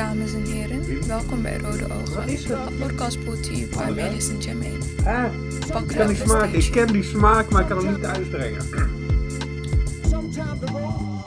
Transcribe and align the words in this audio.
dames 0.00 0.34
en 0.34 0.44
heren. 0.44 1.06
Welkom 1.08 1.42
bij 1.42 1.58
Rode 1.58 1.84
Ogen. 1.84 2.28
Een 2.28 2.78
podcast 2.78 3.24
brought 3.24 3.42
to 3.44 3.52
you 3.52 3.68
by? 3.70 3.92
Melis 4.00 4.30
en 4.30 4.38
Jermaine. 4.38 4.84
Ah, 5.04 5.24
Pak 5.72 5.90
ik 5.90 5.96
kan 5.96 6.06
die 6.06 6.16
de 6.16 6.22
smaak, 6.22 6.50
ik 6.50 6.72
ken 6.72 6.86
die 6.86 7.02
smaak, 7.02 7.50
maar 7.50 7.60
ik 7.62 7.68
kan 7.68 7.84
hem 7.84 7.94
niet 7.94 8.04
uitbrengen. 8.04 8.62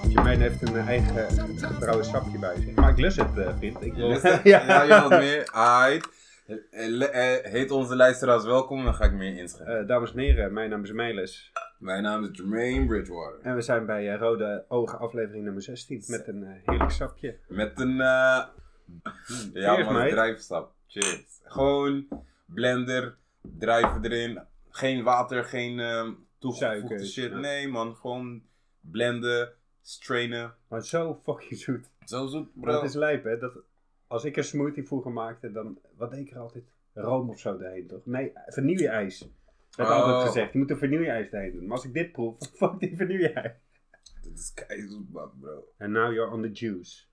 Jermaine 0.10 0.44
heeft 0.44 0.62
een 0.62 0.76
eigen 0.76 1.28
gebrouwen 1.58 2.06
sapje 2.06 2.40
bij 2.40 2.56
zich. 2.56 2.76
Maar 2.76 2.90
ik 2.90 2.98
lust 2.98 3.18
het, 3.18 3.38
eh, 3.38 3.58
vriend. 3.58 3.84
Ik 3.84 3.94
wil... 3.94 4.10
ja, 4.28 4.42
ja, 4.44 4.84
je 4.84 5.10
wat 5.10 5.20
meer. 5.20 5.50
Aight. 5.52 6.10
Eh, 6.72 7.36
eh, 7.38 7.52
Heet 7.52 7.72
onze 7.72 7.96
luisteraars 7.96 8.44
welkom, 8.44 8.84
dan 8.84 8.94
ga 8.94 9.06
ik 9.06 9.14
meer 9.14 9.38
inschrijven. 9.38 9.80
Eh, 9.80 9.88
dames 9.88 10.14
en 10.14 10.20
heren, 10.20 10.54
mijn 10.54 10.70
naam 10.70 10.84
is 10.84 10.92
Melis. 10.92 11.52
Mijn 11.78 12.04
naam 12.04 12.24
is 12.24 12.30
Jermaine 12.32 12.86
Bridgewater. 12.86 13.40
En 13.42 13.56
we 13.56 13.62
zijn 13.62 13.86
bij 13.86 14.16
Rode 14.16 14.66
Ogen 14.68 15.00
aflevering 15.00 15.44
nummer 15.44 15.62
16 15.62 16.04
met 16.08 16.28
een 16.28 16.62
heerlijk 16.66 16.92
sapje. 16.92 17.38
Met 17.48 17.80
een, 17.80 18.02
eh 18.02 18.44
ja 19.54 19.76
Cheers, 19.76 19.90
man, 19.90 20.10
drijfstap. 20.10 20.74
Cheers. 20.88 21.42
Gewoon 21.44 22.08
blender, 22.46 23.18
drijven 23.42 24.04
erin. 24.04 24.42
Geen 24.70 25.04
water, 25.04 25.44
geen 25.44 25.80
ehm 25.80 26.12
toegevoegde 26.40 27.06
shit. 27.06 27.32
ja. 27.32 27.38
Nee 27.38 27.68
man, 27.68 27.96
gewoon 27.96 28.44
blenden, 28.82 29.54
strainen. 29.82 30.54
Maar 30.68 30.86
zo 30.86 31.20
fucking 31.24 31.60
zoet. 31.60 31.90
Zo 32.06 32.28
zoet 32.28 32.50
bro. 32.54 32.74
het 32.74 32.84
is 32.84 32.94
lijp, 32.94 33.24
hè. 33.24 33.38
Dat, 33.38 33.54
als 34.08 34.24
ik 34.24 34.38
een 34.38 34.44
smoothie 34.44 34.88
vroeger 34.88 35.12
maakte, 35.12 35.52
dan... 35.52 35.80
Wat 35.98 36.12
deed 36.12 36.20
ik 36.20 36.32
er 36.32 36.40
altijd? 36.40 36.64
Room 36.94 37.30
of 37.30 37.40
zo 37.40 37.58
doorheen, 37.58 37.88
toch? 37.88 38.06
Nee, 38.06 38.32
vanille-ijs. 38.46 39.28
werd 39.76 39.90
Oh. 39.90 39.96
altijd 39.96 40.28
gezegd. 40.28 40.54
Je 40.54 40.60
moet 40.60 40.70
een 40.70 40.78
vanille-ijs 40.78 41.30
doorheen 41.30 41.52
doen. 41.52 41.66
Maar 41.66 41.78
als 41.78 41.86
ik 41.86 41.94
dit 41.94 42.12
proef, 42.12 42.38
fuck 42.58 42.80
die 42.80 42.98
vanille-ijs. 42.98 43.54
Dit 44.22 44.40
is 44.40 44.54
keizoet 44.54 45.12
bro. 45.12 45.68
And 45.78 45.92
now 45.92 46.14
you're 46.14 46.32
on 46.32 46.42
the 46.42 46.52
juice. 46.52 47.04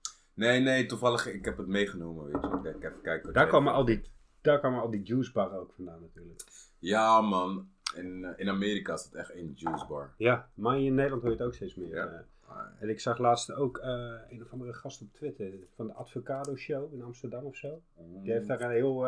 Nee, 0.41 0.59
nee, 0.59 0.85
toevallig, 0.85 1.27
ik 1.27 1.45
heb 1.45 1.57
het 1.57 1.67
meegenomen, 1.67 2.25
weet 2.25 2.41
je. 2.41 2.59
Kijk, 2.61 2.83
even 2.83 3.01
kijken. 3.01 3.33
Daar 3.33 3.47
kwamen 3.47 3.73
al 3.73 3.85
die, 3.85 4.01
daar 4.41 4.59
kwamen 4.59 4.81
al 4.81 4.89
die 4.89 5.03
juicebarren 5.03 5.59
ook 5.59 5.73
vandaan 5.73 6.01
natuurlijk. 6.01 6.43
Ja, 6.79 7.21
man. 7.21 7.69
In, 7.95 8.25
eh, 8.25 8.31
in 8.35 8.49
Amerika 8.49 8.93
is 8.93 9.03
het 9.03 9.13
echt 9.13 9.33
een 9.33 9.53
juice 9.55 9.85
bar. 9.85 10.13
Ja, 10.17 10.49
maar 10.53 10.79
in 10.79 10.95
Nederland 10.95 11.21
hoor 11.21 11.31
je 11.31 11.37
het 11.37 11.45
ook 11.47 11.53
steeds 11.53 11.75
meer. 11.75 11.95
Ja. 11.95 12.25
eh. 12.47 12.55
en 12.79 12.89
ik 12.89 12.99
zag 12.99 13.17
laatst 13.17 13.51
ook 13.51 13.77
eh, 13.77 14.13
een 14.29 14.41
of 14.41 14.51
andere 14.51 14.73
gast 14.73 15.01
op 15.01 15.13
Twitter 15.13 15.53
van 15.75 15.87
de 15.87 15.93
Advocado 15.93 16.55
Show 16.55 16.93
in 16.93 17.01
Amsterdam 17.01 17.45
of 17.45 17.55
zo. 17.55 17.81
Die 18.23 18.31
heeft 18.31 18.47
daar 18.47 18.61
een 18.61 18.71
heel 18.71 19.07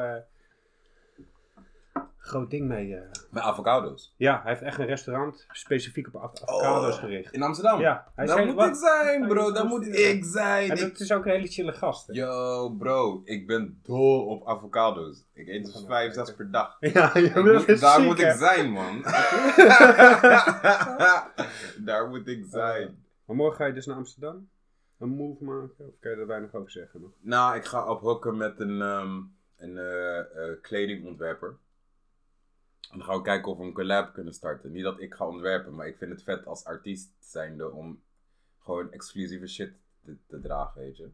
groot 2.26 2.50
ding 2.50 2.68
mee. 2.68 2.96
eh. 2.96 3.02
Met 3.32 3.44
avocado's. 3.44 4.14
Ja, 4.18 4.42
hij 4.44 4.52
heeft 4.52 4.64
echt 4.64 4.80
een 4.80 4.86
restaurant 4.86 5.46
specifiek 5.52 6.08
op 6.08 6.16
av- 6.16 6.42
avocado's 6.44 6.94
Oh, 6.96 7.00
gericht. 7.00 7.34
In 7.34 7.42
Amsterdam? 7.42 7.80
Ja, 7.80 8.12
hij 8.16 8.26
Daar 8.26 8.36
zei, 8.36 8.48
moet 8.48 8.56
wat- 8.56 8.68
ik 8.68 8.76
zijn, 8.76 9.28
bro. 9.28 9.52
Daar 9.52 9.66
moet 9.66 9.88
ik 9.88 10.24
zijn. 10.26 10.70
En 10.72 10.78
het 10.78 11.00
is 11.00 11.12
ook 11.12 11.26
een 11.26 11.32
hele 11.32 11.48
chille 11.48 11.74
gast. 11.74 12.08
hè. 12.08 12.14
Yo, 12.14 12.70
bro. 12.70 13.22
Ik 13.26 13.48
ben 13.48 13.80
dol 13.84 14.26
op 14.26 14.48
avocado's. 14.48 15.24
Ik 15.34 15.48
eet 15.48 15.64
dus 15.66 15.74
Gaan 15.74 15.82
we 15.82 15.88
5, 15.88 16.06
kijken. 16.06 16.26
6 16.26 16.36
per 16.36 16.52
dag. 16.52 16.78
Ja, 16.94 17.14
dat 17.14 17.44
moet- 17.44 17.80
daar 17.80 18.02
moet 18.02 18.20
ik 18.20 18.32
zijn, 18.32 18.72
man. 18.72 19.02
daar 21.78 22.08
moet 22.10 22.28
ik 22.28 22.46
zijn. 22.50 22.98
Maar 23.26 23.36
morgen 23.36 23.56
ga 23.58 23.66
je 23.66 23.74
dus 23.74 23.86
naar 23.86 23.96
Amsterdam? 23.96 24.48
Een 25.00 25.10
move 25.10 25.44
maken? 25.44 25.72
Of 25.88 25.94
kan 26.00 26.12
je 26.12 26.18
er 26.18 26.28
weinig 26.28 26.54
over 26.54 26.72
zeggen 26.72 27.02
nog? 27.02 27.10
Nou, 27.20 27.56
ik 27.56 27.66
ga 27.66 27.88
ophokken 27.88 28.38
met 28.38 28.60
een, 28.60 28.82
ehm, 28.82 29.16
een 29.58 29.78
eh, 29.78 30.20
eh, 30.20 30.26
kledingontwerper. 30.62 31.56
En 32.94 33.00
dan 33.00 33.08
gaan 33.08 33.18
we 33.18 33.24
kijken 33.24 33.52
of 33.52 33.58
we 33.58 33.64
een 33.64 33.74
collab 33.74 34.14
kunnen 34.14 34.34
starten. 34.34 34.72
Niet 34.72 34.84
dat 34.84 35.00
ik 35.00 35.14
ga 35.14 35.28
ontwerpen, 35.28 35.76
maar 35.76 35.88
ik 35.88 35.98
vind 35.98 36.12
het 36.12 36.24
vet 36.24 36.46
als 36.46 36.64
artiest 36.66 37.12
zijnde 37.20 37.72
om 37.72 38.04
gewoon 38.60 38.92
exclusieve 38.92 39.48
shit 39.48 39.74
te, 40.06 40.18
te 40.28 40.40
dragen, 40.40 40.82
weet 40.82 40.98
je. 40.98 41.10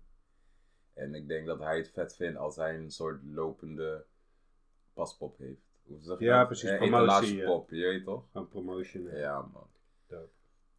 En 0.94 1.14
ik 1.16 1.28
denk 1.28 1.46
dat 1.48 1.60
hij 1.60 1.78
het 1.78 1.92
vet 1.92 2.16
vindt 2.16 2.38
als 2.38 2.56
hij 2.56 2.76
een 2.78 2.92
soort 2.92 3.22
lopende 3.24 4.06
paspop 4.94 5.38
heeft. 5.38 5.62
Hoe 5.84 5.98
zeg 6.02 6.20
je 6.20 6.26
Ja, 6.26 6.38
dat? 6.38 6.48
precies, 6.48 6.70
Eh, 6.70 6.78
promotie, 6.78 7.06
etalagepop, 7.06 7.70
je 7.70 7.86
weet 7.86 8.04
toch? 8.04 8.24
Een 8.34 8.48
promotion. 8.48 9.04
Ja, 9.16 9.42
man. 9.54 9.68
Dope. 10.08 10.30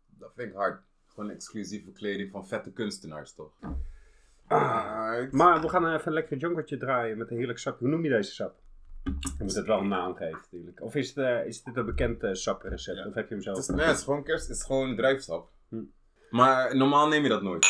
Dat 0.06 0.34
vind 0.34 0.48
ik 0.48 0.54
hard. 0.54 0.82
Gewoon 1.06 1.30
exclusieve 1.30 1.92
kleding 1.92 2.30
van 2.30 2.46
vette 2.48 2.72
kunstenaars, 2.72 3.32
toch? 3.34 3.52
Ah, 4.46 5.30
Maar 5.30 5.60
we 5.60 5.68
gaan 5.68 5.86
even 5.94 6.06
een 6.06 6.12
lekker 6.12 6.36
jonkertje 6.36 6.76
draaien 6.76 7.18
met 7.18 7.30
een 7.30 7.36
heerlijk 7.36 7.58
sap. 7.58 7.78
Hoe 7.78 7.88
noem 7.88 8.04
je 8.04 8.10
deze 8.10 8.32
sap? 8.32 8.58
Je 9.02 9.34
moet 9.38 9.54
het 9.54 9.66
wel 9.66 9.78
een 9.78 9.88
naam 9.88 10.14
geven 10.14 10.38
natuurlijk. 10.42 10.82
Of 10.82 10.94
is, 10.94 11.08
het, 11.08 11.16
eh, 11.16 11.46
is 11.46 11.62
dit 11.62 11.76
een 11.76 11.86
bekend 11.86 12.22
eh, 12.22 12.34
saprecept? 12.34 12.98
Ja. 12.98 13.06
Of 13.06 13.14
heb 13.14 13.28
je 13.28 13.34
hem 13.34 13.42
zelf? 13.42 13.56
Het 13.56 13.68
is, 13.68 13.74
nee, 13.74 13.86
het 13.86 13.96
is 13.96 14.04
gewoon 14.04 14.24
kerst, 14.24 14.48
het 14.48 14.56
is 14.56 14.62
gewoon. 14.64 15.48
Hm. 15.68 15.82
Maar 16.30 16.76
normaal 16.76 17.08
neem 17.08 17.22
je 17.22 17.28
dat 17.28 17.42
nooit. 17.42 17.66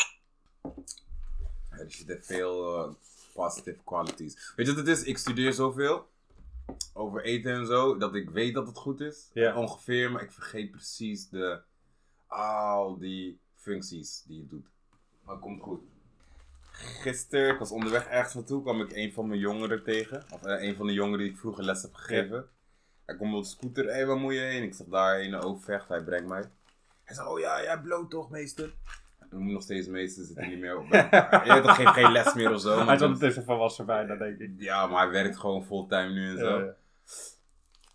Er 1.70 1.90
zitten 1.90 2.22
veel 2.22 2.76
eh, 2.76 2.92
positive 3.34 3.78
qualities. 3.84 4.52
Weet 4.56 4.66
je 4.66 4.74
wat 4.74 4.86
het 4.86 4.98
is? 4.98 5.04
Ik 5.04 5.18
studeer 5.18 5.52
zoveel 5.52 6.08
over 6.92 7.22
eten 7.22 7.52
en 7.52 7.66
zo, 7.66 7.96
dat 7.96 8.14
ik 8.14 8.30
weet 8.30 8.54
dat 8.54 8.66
het 8.66 8.76
goed 8.76 9.00
is. 9.00 9.30
Ja. 9.32 9.56
Ongeveer, 9.56 10.12
maar 10.12 10.22
ik 10.22 10.32
vergeet 10.32 10.70
precies 10.70 11.28
de, 11.28 11.60
al 12.26 12.98
die 12.98 13.40
functies 13.54 14.22
die 14.26 14.40
het 14.40 14.50
doet. 14.50 14.66
Maar 15.24 15.34
het 15.34 15.44
komt 15.44 15.62
goed. 15.62 15.80
Gisteren, 16.80 17.52
ik 17.52 17.58
was 17.58 17.70
onderweg 17.70 18.06
ergens 18.06 18.34
naartoe, 18.34 18.62
kwam 18.62 18.80
ik 18.80 18.92
een 18.92 19.12
van 19.12 19.28
mijn 19.28 19.40
jongeren 19.40 19.82
tegen. 19.82 20.24
Of 20.32 20.42
eh, 20.42 20.62
een 20.62 20.76
van 20.76 20.86
de 20.86 20.92
jongeren 20.92 21.18
die 21.18 21.30
ik 21.30 21.38
vroeger 21.38 21.64
les 21.64 21.82
heb 21.82 21.94
gegeven. 21.94 22.48
Hij 23.06 23.16
komt 23.16 23.34
op 23.34 23.42
de 23.42 23.48
scooter, 23.48 23.94
hé, 23.94 24.06
waar 24.06 24.16
moet 24.16 24.32
je 24.34 24.40
heen? 24.40 24.62
Ik 24.62 24.74
zeg 24.74 24.86
daar 24.86 25.20
in 25.22 25.30
de 25.30 25.42
Overvecht, 25.42 25.88
hij 25.88 26.02
brengt 26.02 26.28
mij. 26.28 26.44
Hij 27.04 27.14
zegt, 27.14 27.28
oh 27.28 27.38
ja, 27.40 27.62
jij 27.62 27.80
bloot 27.80 28.10
toch, 28.10 28.30
meester? 28.30 28.74
We 29.18 29.36
moeten 29.36 29.52
nog 29.52 29.62
steeds 29.62 29.86
meester, 29.86 30.24
zit 30.24 30.36
hij 30.36 30.46
niet 30.48 30.58
meer 30.58 30.78
op. 30.78 30.86
Toch, 31.62 31.76
geeft 31.76 31.90
geen 31.92 32.12
les 32.12 32.34
meer 32.34 32.52
of 32.52 32.60
zo. 32.60 32.84
Hij 32.86 32.94
is 32.94 33.02
ondertussen 33.02 33.44
volwassen 33.44 33.86
bijna, 33.86 34.16
denk 34.16 34.38
ik. 34.38 34.50
ja, 34.58 34.86
maar 34.86 35.02
hij 35.02 35.10
werkt 35.10 35.36
gewoon 35.36 35.64
fulltime 35.64 36.08
nu 36.08 36.30
en 36.30 36.38
zo. 36.38 36.58
Ja, 36.58 36.64
ja. 36.64 36.74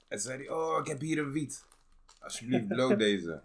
En 0.07 0.19
zei 0.19 0.38
hij, 0.38 0.50
oh, 0.50 0.79
ik 0.79 0.88
heb 0.88 1.00
hier 1.00 1.17
een 1.17 1.31
wiet. 1.31 1.66
Alsjeblieft, 2.19 2.67
bloot 2.67 3.00
deze. 3.07 3.41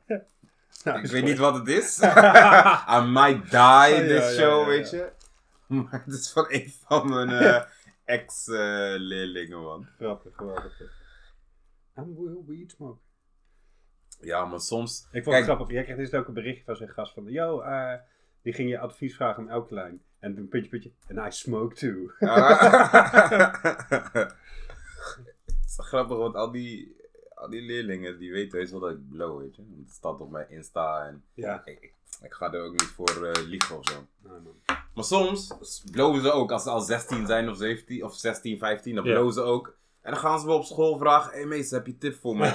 Ja, 0.85 0.95
ik 0.95 1.07
weet 1.07 1.25
niet 1.25 1.39
wat 1.39 1.55
het 1.55 1.69
is. 1.69 1.99
I 2.97 3.01
might 3.07 3.51
die 3.51 3.95
in 3.95 4.09
Ja, 4.09 4.21
this 4.21 4.37
ja, 4.37 4.43
show, 4.43 4.67
weet 4.67 4.91
je. 4.91 5.13
Maar 5.91 6.03
het 6.05 6.15
is 6.15 6.33
van 6.33 6.47
een 6.49 6.71
van 6.71 7.09
mijn 7.09 7.29
eh, 7.55 7.63
ex-leerlingen, 8.05 9.61
man. 9.63 9.87
Grappig, 9.97 10.37
geweldig. 10.37 10.81
I'm 11.99 12.17
will 12.17 12.43
weed 12.47 12.71
smoke. 12.71 13.01
Ja, 14.21 14.45
maar 14.45 14.61
soms... 14.61 15.01
Ik 15.01 15.09
vond 15.11 15.25
Kijk- 15.25 15.37
het 15.37 15.45
grappig. 15.45 15.71
Jij 15.71 15.83
krijgt 15.85 16.11
dus 16.11 16.21
ook 16.21 16.29
een 16.29 16.35
berichtje 16.35 16.65
van 16.65 16.77
zijn 16.77 16.89
gast 16.91 17.15
van... 17.15 17.25
Yo, 17.25 17.61
eh, 17.61 17.95
die 18.43 18.53
ging 18.53 18.69
je 18.69 18.79
advies 18.79 19.17
vragen 19.17 19.43
om 19.43 19.49
elke 19.49 19.75
lijn. 19.75 20.03
En 20.19 20.35
toen 20.35 20.49
puntje, 20.49 20.71
puntje. 20.71 20.93
And 21.15 21.35
I 21.35 21.37
smoke 21.37 21.75
too. 21.75 22.11
Het 22.19 22.29
is 25.67 25.77
wel 25.77 25.87
grappig, 25.87 26.17
want 26.17 26.35
al 26.35 26.51
die, 26.51 26.97
al 27.35 27.51
die 27.51 27.63
leerlingen, 27.63 28.19
die 28.19 28.33
weten 28.33 28.59
heus 28.59 28.71
wel 28.71 28.81
dat 28.81 28.91
ik 28.91 29.09
blow, 29.09 29.41
weet 29.41 29.57
je. 29.57 29.63
Want 29.69 29.87
het 29.87 29.95
staat 29.95 30.21
op 30.21 30.31
mijn 30.31 30.51
Insta 30.51 31.07
en 31.07 31.25
Ja. 31.35 31.63
ik, 31.65 31.93
ga 32.21 32.53
er 32.53 32.63
ook 32.63 32.73
niet 32.73 32.83
voor 32.83 33.27
eh, 33.27 33.43
liegen 33.47 33.79
of 33.79 33.87
zo. 33.89 34.07
Man. 34.23 34.47
Maar 35.01 35.09
soms 35.09 35.55
blowen 35.91 36.23
ze 36.23 36.31
ook, 36.33 36.53
als 36.53 36.63
ze 36.63 36.71
al 36.71 36.81
16 36.81 37.27
zijn 37.27 37.49
of 37.51 37.57
17 37.57 38.05
of 38.05 38.15
16, 38.15 38.59
15, 38.59 38.95
dan 38.95 39.05
Ja. 39.05 39.13
blowen 39.13 39.33
ze 39.33 39.41
ook. 39.43 39.79
En 40.03 40.11
dan 40.13 40.21
gaan 40.21 40.41
ze 40.41 40.47
me 40.47 40.53
op 40.53 40.65
school 40.65 40.99
vragen, 40.99 41.31
hé 41.33 41.37
hey, 41.39 41.47
meester, 41.47 41.77
heb 41.77 41.87
je 41.87 41.99
tip 41.99 42.21
voor 42.21 42.37
me? 42.37 42.47
Ik 42.47 42.53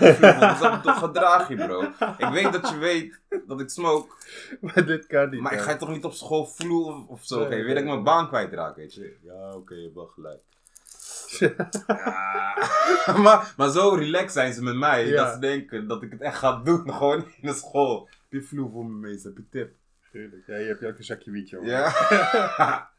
zeg, 0.61 0.81
toch 0.81 0.97
gedraag 1.00 1.47
je 1.50 1.55
bro. 1.55 1.81
Ik 2.17 2.28
weet 2.34 2.53
dat 2.53 2.69
je 2.69 2.78
weet 2.78 3.19
dat 3.47 3.59
ik 3.59 3.69
smoke, 3.69 4.13
Maar 4.61 4.85
dit 4.85 5.07
kan 5.07 5.29
niet. 5.29 5.41
maar 5.41 5.53
ik 5.53 5.59
ga 5.59 5.72
je 5.72 5.78
toch 5.78 5.89
niet 5.89 6.03
op 6.05 6.13
school 6.13 6.45
vloeren 6.45 6.95
of, 6.95 7.07
of 7.07 7.25
zo. 7.25 7.47
Nee, 7.47 7.63
weet 7.63 7.73
dat 7.73 7.84
ik 7.84 7.89
mijn 7.89 8.03
baan 8.03 8.28
kwijtraak, 8.28 8.75
weet 8.75 8.94
je. 8.94 9.17
Ja, 9.23 9.53
oké, 9.55 9.73
je 9.75 9.81
hebt 9.81 9.95
wel 9.95 10.05
gelijk. 10.07 10.41
Ja. 11.39 11.69
maar, 13.23 13.53
maar 13.57 13.69
zo 13.69 13.89
relaxed 13.89 14.31
zijn 14.31 14.53
ze 14.53 14.63
met 14.63 14.75
mij, 14.75 15.07
Ja. 15.07 15.23
dat 15.23 15.34
ze 15.34 15.39
denken 15.39 15.88
dat 15.88 16.01
ik 16.03 16.11
het 16.11 16.22
echt 16.22 16.38
ga 16.38 16.61
doen, 16.63 16.91
gewoon 16.94 17.25
in 17.41 17.47
de 17.47 17.53
school. 17.53 18.07
Heb 18.29 18.41
je 18.41 18.47
vloer 18.47 18.69
voor 18.72 18.85
me 18.85 18.97
meester, 19.07 19.29
heb 19.29 19.38
je 19.38 19.50
tip? 19.50 19.73
Tuurlijk. 20.16 20.48
Ja, 20.48 20.56
je 20.56 20.68
hebt 20.68 20.84
ook 20.86 20.98
een 20.98 21.03
zakje 21.03 21.31
wietje. 21.31 21.58
hoor. 21.58 21.66
Ja. 21.66 21.88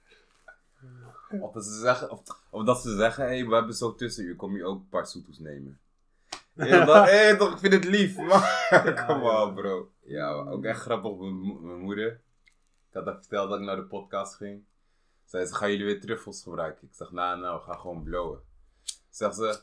of, 1.40 1.52
dat 1.52 1.64
ze 1.64 1.78
zeggen, 1.80 2.10
of, 2.10 2.22
of 2.50 2.64
dat 2.64 2.82
ze 2.82 2.96
zeggen, 2.96 3.24
hé, 3.24 3.36
hey, 3.38 3.46
we 3.46 3.54
hebben 3.54 3.74
zo 3.74 3.94
tussenuur, 3.94 4.36
kom 4.36 4.56
je 4.56 4.64
ook 4.64 4.78
een 4.78 4.88
paar 4.88 5.06
soetoes 5.06 5.38
nemen. 5.38 5.80
Hé, 6.54 7.36
toch, 7.36 7.52
ik 7.52 7.58
vind 7.58 7.72
het 7.72 7.84
lief, 7.84 8.16
maar 8.28 9.04
kom 9.06 9.22
ja. 9.22 9.42
op, 9.42 9.54
bro. 9.54 9.90
Ja, 10.00 10.32
ook 10.32 10.64
echt 10.64 10.80
grappig, 10.80 11.16
mijn, 11.16 11.32
mo- 11.32 11.58
mijn 11.58 11.78
moeder. 11.78 12.20
Ik 12.88 12.92
had 12.92 13.04
haar 13.04 13.14
verteld 13.14 13.48
dat 13.50 13.58
ik 13.58 13.64
naar 13.64 13.76
de 13.76 13.82
podcast 13.84 14.34
ging. 14.34 14.64
Zei 15.24 15.46
ze, 15.46 15.54
gaan 15.54 15.70
jullie 15.70 15.84
weer 15.84 16.00
truffels 16.00 16.42
gebruiken? 16.42 16.88
Ik 16.88 16.94
zeg, 16.94 17.10
nou, 17.10 17.40
nou, 17.40 17.58
we 17.58 17.64
gaan 17.64 17.80
gewoon 17.80 18.02
blowen. 18.02 18.40
Zegt 19.10 19.34
ze, 19.34 19.60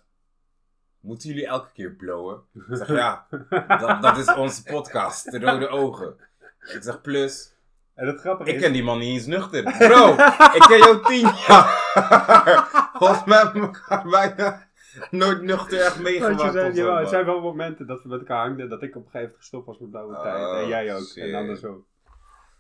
moeten 1.00 1.30
jullie 1.30 1.48
elke 1.48 1.72
keer 1.72 1.92
blowen? 1.92 2.42
Ik 2.54 2.64
zeg, 2.70 2.88
ja, 2.88 3.28
dat, 3.50 4.02
dat 4.02 4.18
is 4.18 4.34
onze 4.34 4.64
podcast, 4.64 5.32
de 5.32 5.40
rode 5.40 5.68
ogen. 5.68 6.16
Ik 6.66 6.84
zeg, 6.84 7.02
plus, 7.02 7.56
En 7.94 8.08
het 8.08 8.20
grappige 8.20 8.50
ik 8.50 8.56
is... 8.56 8.62
ken 8.62 8.74
die 8.74 8.84
man 8.84 9.00
niet 9.00 9.14
eens 9.14 9.26
nuchter. 9.26 9.64
Bro, 9.64 10.10
ik 10.54 10.64
ken 10.68 10.78
jou 10.78 11.04
tien 11.04 11.22
jaar. 11.48 11.82
Volgens 13.00 13.24
mij 13.24 13.38
hebben 13.38 13.62
we 13.62 13.68
elkaar 13.68 14.04
bijna 14.10 14.68
nooit 15.12 15.42
nuchter 15.42 15.80
echt 15.82 16.00
meegemaakt. 16.00 16.42
je 16.42 16.52
zei, 16.52 16.74
jawel, 16.74 16.96
het 16.98 17.10
zijn 17.10 17.26
wel 17.26 17.42
momenten 17.42 17.88
dat 17.88 18.04
we 18.04 18.10
met 18.10 18.20
elkaar 18.20 18.46
hangden. 18.46 18.70
Dat 18.70 18.82
ik 18.84 18.96
op 18.96 19.06
een 19.06 19.12
gegeven 19.12 19.20
moment 19.20 19.38
gestopt 19.38 19.66
was 19.66 19.80
met 19.80 19.90
blauwe 19.90 20.16
Oh, 20.16 20.22
tijd. 20.22 20.62
En 20.62 20.68
jij 20.68 20.96
ook. 20.96 21.04
shit. 21.04 21.24
En 21.24 21.36
andersom. 21.36 21.86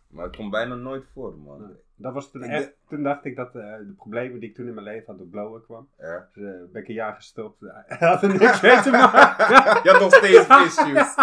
Maar 0.07 0.25
het 0.25 0.35
komt 0.35 0.51
bijna 0.51 0.75
nooit 0.75 1.05
voor, 1.13 1.35
man. 1.37 1.61
Nee. 1.61 1.75
Dat 1.95 2.13
was 2.13 2.31
toen 2.31 2.41
echt, 2.43 2.71
toen 2.89 3.03
dacht 3.03 3.25
ik 3.25 3.35
dat 3.35 3.47
eh, 3.47 3.61
de 3.77 3.93
problemen 3.97 4.39
die 4.39 4.49
ik 4.49 4.55
toen 4.55 4.67
in 4.67 4.73
mijn 4.73 4.85
leven 4.85 5.03
had 5.07 5.17
door 5.17 5.27
blowen 5.27 5.63
kwam. 5.63 5.87
Ja. 5.99 6.27
Dus 6.33 6.43
eh, 6.43 6.51
ben 6.71 6.81
ik 6.81 6.87
een 6.87 6.93
jaar 6.93 7.13
gestopt. 7.13 7.57
Had 7.87 8.23
er 8.23 8.29
niks 8.29 8.61
mee 8.61 8.81
te 8.81 8.89
maken. 8.91 9.47
Je 9.83 9.89
had 9.89 9.99
nog 10.01 10.13
steeds 10.15 10.47
issues. 10.47 11.15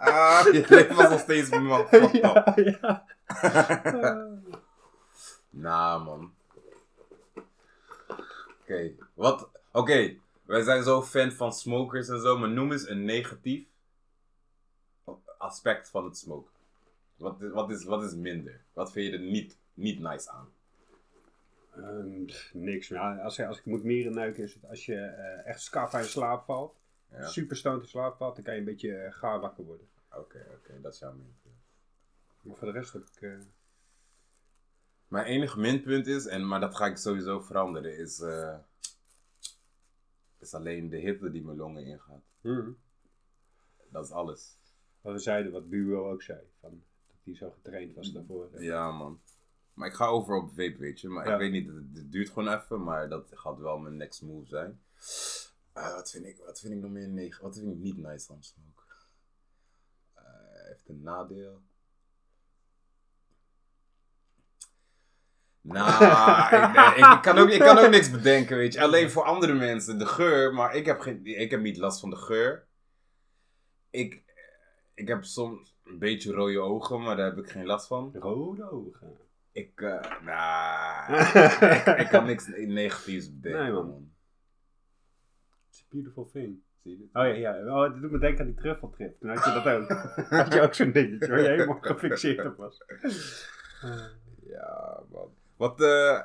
Ah, 0.00 0.44
je 0.52 0.64
leven 0.68 0.96
was 0.96 1.10
nog 1.10 1.20
steeds 1.20 1.50
man. 1.50 1.86
ja, 2.12 2.54
ja. 2.56 3.04
Nou, 5.50 6.04
man. 6.04 6.34
Oké, 8.60 8.92
wat... 9.14 9.48
Oké, 9.72 10.16
wij 10.42 10.62
zijn 10.62 10.82
zo 10.82 11.02
fan 11.02 11.32
van 11.32 11.52
smokers 11.52 12.08
en 12.08 12.20
zo, 12.20 12.38
maar 12.38 12.48
noem 12.48 12.72
eens 12.72 12.88
een 12.88 13.04
negatief 13.04 13.64
aspect 15.38 15.88
van 15.88 16.04
het 16.04 16.18
smoken. 16.18 16.52
Wat 17.16 17.40
is, 17.40 17.50
wat 17.50 17.70
is, 17.70 17.84
wat 17.84 18.02
is 18.02 18.14
minder? 18.14 18.60
Wat 18.72 18.92
vind 18.92 19.06
je 19.06 19.18
er 19.18 19.24
niet, 19.24 19.56
niet 19.74 20.00
nice 20.00 20.30
aan? 20.30 20.48
Ehm, 21.76 22.24
niks. 22.52 22.88
Ja, 22.88 23.16
als, 23.16 23.40
als 23.40 23.58
ik 23.58 23.64
moet 23.64 23.84
mieren 23.84 24.14
neuken 24.14 24.44
is 24.44 24.54
het 24.54 24.68
als 24.68 24.86
je 24.86 24.96
eh, 24.96 25.46
echt 25.46 25.60
skaf 25.60 25.94
in 25.94 26.04
slaap 26.04 26.44
valt. 26.44 26.78
Ja. 27.10 27.26
Super 27.26 27.56
stoned 27.56 27.82
in 27.82 27.88
slaap 27.88 28.16
valt, 28.16 28.34
dan 28.34 28.44
kan 28.44 28.54
je 28.54 28.58
een 28.58 28.66
beetje 28.66 28.96
eh, 28.96 29.12
gaar 29.12 29.40
wakker 29.40 29.64
worden. 29.64 29.88
Oké, 30.12 30.46
oké, 30.58 30.80
dat 30.80 30.92
is 30.94 30.98
jouw 30.98 31.12
minpunt. 31.12 31.54
Maar 32.40 32.56
voor 32.56 32.66
de 32.66 32.72
rest 32.78 32.92
heb 32.92 33.02
ik... 33.02 33.20
eh, 33.22 33.38
Mijn 35.08 35.26
enige 35.26 35.58
minpunt 35.58 36.06
is, 36.06 36.26
en, 36.26 36.46
maar 36.48 36.60
dat 36.60 36.76
ga 36.76 36.86
ik 36.86 36.96
sowieso 36.96 37.40
veranderen, 37.40 37.96
is, 37.98 38.20
eh, 38.20 38.58
is 40.38 40.54
alleen 40.54 40.88
de 40.88 40.96
hitte 40.96 41.30
die 41.30 41.44
mijn 41.44 41.56
longen 41.56 41.84
ingaat. 41.86 42.22
mhm. 42.40 42.70
Dat 43.90 44.04
is 44.04 44.10
alles. 44.10 44.56
Wat 45.00 45.12
we 45.12 45.18
zeiden, 45.18 45.52
wat 45.52 45.68
Bureau 45.68 46.12
ook 46.12 46.22
zei. 46.22 46.38
Van, 46.60 46.82
dat 47.08 47.16
hij 47.24 47.34
zo 47.34 47.50
getraind 47.50 47.94
was 47.94 48.12
daarvoor. 48.12 48.62
Ja, 48.62 48.90
man. 48.92 49.20
Maar 49.74 49.88
ik 49.88 49.94
ga 49.94 50.06
over 50.06 50.34
op 50.36 50.48
vape, 50.48 50.76
weet 50.78 51.00
je. 51.00 51.08
Maar 51.08 51.26
Ja. 51.26 51.32
ik 51.32 51.38
weet 51.38 51.50
niet, 51.52 51.66
het, 51.66 51.76
het 51.94 52.12
duurt 52.12 52.28
gewoon 52.30 52.54
even, 52.54 52.82
maar 52.82 53.08
dat 53.08 53.30
gaat 53.34 53.58
wel 53.58 53.78
mijn 53.78 53.96
next 53.96 54.22
move 54.22 54.46
zijn. 54.48 54.80
Eh, 55.72 55.94
wat, 55.94 56.10
vind 56.10 56.24
ik, 56.26 56.38
wat 56.38 56.60
vind 56.60 56.74
ik 56.74 56.80
nog 56.80 56.90
meer 56.90 57.08
negen? 57.08 57.42
Wat 57.42 57.56
vind 57.56 57.72
ik 57.72 57.78
niet 57.78 57.96
nice 57.96 58.32
aan 58.32 58.42
smoke? 58.42 58.79
Een 60.90 61.02
nadeel. 61.02 61.60
Nou, 65.60 66.04
ik, 66.44 66.76
eh, 66.76 67.12
ik, 67.14 67.22
kan 67.22 67.38
ook, 67.38 67.48
ik 67.48 67.60
kan 67.60 67.78
ook 67.78 67.90
niks 67.90 68.10
bedenken, 68.10 68.56
weet 68.56 68.72
je. 68.72 68.80
Alleen 68.82 69.10
voor 69.10 69.22
andere 69.22 69.54
mensen, 69.54 69.98
de 69.98 70.06
geur. 70.06 70.54
Maar 70.54 70.74
ik 70.74 70.86
heb, 70.86 71.00
geen, 71.00 71.26
ik 71.26 71.50
heb 71.50 71.60
niet 71.60 71.76
last 71.76 72.00
van 72.00 72.10
de 72.10 72.16
geur. 72.16 72.66
Ik, 73.90 74.22
ik 74.94 75.08
heb 75.08 75.24
soms 75.24 75.76
een 75.84 75.98
beetje 75.98 76.32
rode 76.32 76.58
ogen, 76.58 77.02
maar 77.02 77.16
daar 77.16 77.26
heb 77.26 77.38
ik 77.38 77.50
geen 77.50 77.66
last 77.66 77.86
van. 77.86 78.14
Rode 78.14 78.70
ogen. 78.70 79.16
Ik, 79.52 79.80
nou, 80.24 81.14
ik, 81.76 81.86
ik 81.86 82.08
kan 82.08 82.26
niks 82.26 82.46
negatiefs 82.46 83.34
bedenken, 83.34 83.62
Nee, 83.62 83.72
man. 83.72 83.86
man. 83.86 84.12
It's 85.68 85.80
a 85.80 85.84
beautiful 85.88 86.28
thing. 86.32 86.62
Zie 86.82 86.90
je 86.92 86.98
dit? 86.98 87.06
Oh 87.12 87.22
ja, 87.26 87.32
ja. 87.32 87.56
Oh, 87.58 87.92
dat 87.92 88.00
doet 88.00 88.10
me 88.10 88.18
denken 88.18 88.40
aan 88.40 88.46
die 88.50 88.60
truffeltrip. 88.60 89.20
Toen 89.20 89.30
had 89.30 89.44
je 89.44 89.52
dat 89.62 89.66
ook. 89.66 89.88
had 90.44 90.52
je 90.52 90.60
ook 90.60 90.74
zo'n 90.74 90.92
dingetje 90.92 91.28
waar 91.28 91.40
je 91.40 91.48
helemaal 91.48 91.78
gefixeerd 91.90 92.46
op 92.46 92.56
was. 92.56 92.82
Ja, 94.46 95.02
man. 95.10 95.34
Wat, 95.56 95.80
eh, 95.80 96.20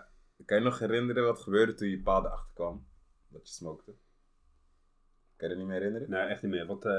kan 0.45 0.57
je 0.57 0.63
nog 0.63 0.79
herinneren 0.79 1.23
wat 1.25 1.39
gebeurde 1.39 1.73
toen 1.73 1.87
je 1.89 2.01
pa 2.01 2.17
erachter 2.17 2.53
kwam? 2.53 2.85
Dat 3.27 3.47
je 3.47 3.53
smokte? 3.53 3.93
Kan 5.35 5.47
je 5.47 5.53
er 5.53 5.59
niet 5.59 5.67
meer 5.69 5.77
herinneren? 5.77 6.09
nee, 6.09 6.21
echt 6.27 6.41
niet 6.41 6.51
meer. 6.51 6.65
Want 6.65 6.85
eh, 6.85 6.91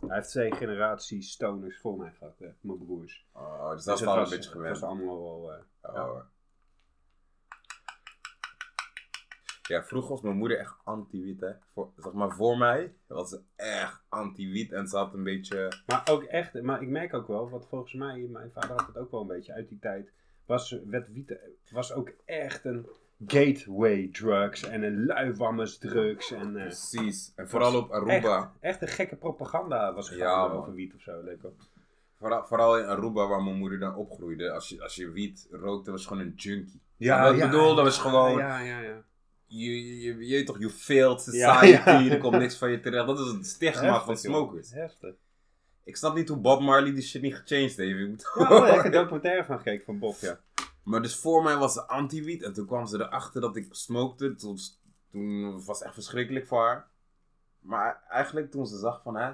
hij 0.00 0.16
heeft 0.16 0.28
twee 0.28 0.52
generaties 0.54 1.30
stoners 1.32 1.78
voor 1.80 1.98
mij 1.98 2.12
gehad. 2.18 2.40
eh, 2.40 2.48
mijn 2.60 2.78
broers. 2.78 3.26
Oh, 3.32 3.66
dus 3.70 3.74
Dus 3.76 3.84
dat 3.84 3.94
is 3.94 4.00
het 4.00 4.08
al 4.10 4.22
een 4.24 4.30
beetje 4.30 4.50
gewend. 4.50 4.78
was 4.80 4.88
allemaal 4.90 5.16
wel... 5.42 5.52
Oh. 5.82 5.94
Ja, 5.94 6.26
vroeger 9.68 10.10
was 10.10 10.20
mijn 10.20 10.36
moeder 10.36 10.58
echt 10.58 10.76
anti-wiet, 10.84 11.40
hè. 11.40 11.52
Voor, 11.72 11.90
zeg 11.96 12.12
maar, 12.12 12.32
voor 12.32 12.58
mij 12.58 12.94
was 13.06 13.28
ze 13.28 13.40
echt 13.56 14.02
anti-wiet 14.08 14.72
en 14.72 14.88
ze 14.88 14.96
had 14.96 15.14
een 15.14 15.22
beetje... 15.22 15.72
Maar 15.86 16.02
ook 16.10 16.22
echt, 16.22 16.62
maar 16.62 16.82
ik 16.82 16.88
merk 16.88 17.14
ook 17.14 17.28
wel, 17.28 17.50
want 17.50 17.66
volgens 17.66 17.92
mij, 17.94 18.26
mijn 18.30 18.50
vader 18.52 18.70
had 18.70 18.86
het 18.86 18.96
ook 18.98 19.10
wel 19.10 19.20
een 19.20 19.26
beetje 19.26 19.52
uit 19.52 19.68
die 19.68 19.78
tijd, 19.78 20.12
was, 20.46 20.80
werd 20.86 21.12
wiet, 21.12 21.38
was 21.70 21.92
ook 21.92 22.12
echt 22.24 22.64
een 22.64 22.86
gateway 23.26 24.08
drugs 24.12 24.62
en 24.62 24.82
een 24.82 25.04
luiwammers 25.06 25.78
drugs 25.78 26.32
en 26.32 26.56
eh, 26.56 26.62
Precies. 26.62 27.32
En 27.36 27.48
vooral 27.48 27.76
op 27.76 27.90
Aruba. 27.90 28.38
echt, 28.38 28.48
echt 28.60 28.82
een 28.82 28.88
gekke 28.88 29.16
propaganda 29.16 29.94
was 29.94 30.10
er 30.10 30.16
Ja, 30.16 30.46
over 30.46 30.74
wiet 30.74 30.94
of 30.94 31.00
zo, 31.00 31.22
leuk 31.22 31.44
op. 31.44 31.60
Vooral, 32.18 32.44
vooral 32.44 32.78
in 32.78 32.84
Aruba, 32.84 33.26
waar 33.26 33.42
mijn 33.42 33.56
moeder 33.56 33.78
dan 33.78 33.94
opgroeide. 33.94 34.50
Als 34.50 34.68
je, 34.68 34.82
als 34.82 34.94
je 34.94 35.10
wiet 35.10 35.48
rookte, 35.50 35.90
was 35.90 36.06
gewoon 36.06 36.22
een 36.22 36.34
junkie. 36.34 36.80
Ja, 36.96 37.22
wat 37.22 37.32
ik 37.32 37.40
bedoel, 37.40 37.74
dat 37.74 37.84
was 37.84 37.98
gewoon... 37.98 38.38
Ja, 38.38 38.58
ja, 38.58 38.80
ja. 38.80 39.04
Je, 39.50 40.00
je, 40.00 40.26
je, 40.26 40.42
toch, 40.44 40.58
you 40.58 40.70
failed 40.70 41.20
society, 41.20 41.66
ja. 41.88 42.10
er 42.10 42.18
komt 42.18 42.38
niks 42.38 42.56
van 42.56 42.70
je 42.70 42.80
terecht. 42.80 43.06
Dat 43.06 43.18
is 43.18 43.32
het 43.32 43.46
stigma 43.46 43.98
van 44.04 44.14
joh. 44.14 44.16
smokers. 44.16 44.70
Heftig. 44.72 45.14
Ik 45.84 45.96
snap 45.96 46.14
niet 46.14 46.28
hoe 46.28 46.38
Bob 46.38 46.60
Marley 46.60 46.92
die 46.92 47.02
shit 47.02 47.22
niet 47.22 47.34
gechanged 47.34 47.76
heeft. 47.76 47.98
Ik 48.00 48.08
moet- 48.08 48.48
Ja, 48.48 48.66
ik 48.66 48.74
heb 48.74 48.84
een 48.84 48.90
documentaire 48.90 49.44
van 49.44 49.56
gekeken 49.56 49.84
van 49.84 49.98
Bob, 49.98 50.16
ja. 50.20 50.40
Maar 50.84 51.02
dus 51.02 51.16
voor 51.16 51.42
mij 51.42 51.56
was 51.56 51.72
ze 51.72 51.86
anti-wiet. 51.86 52.42
En 52.42 52.52
toen 52.52 52.66
kwam 52.66 52.86
ze 52.86 52.96
erachter 53.00 53.40
dat 53.40 53.56
ik 53.56 53.66
smokte. 53.70 54.34
Toen, 54.34 54.58
toen 55.10 55.52
was 55.64 55.78
het 55.78 55.86
echt 55.86 55.94
verschrikkelijk 55.94 56.46
voor 56.46 56.62
haar. 56.66 56.88
Maar 57.60 58.02
eigenlijk 58.08 58.50
toen 58.50 58.66
ze 58.66 58.78
zag 58.78 59.02
van, 59.02 59.16
hè, 59.16 59.30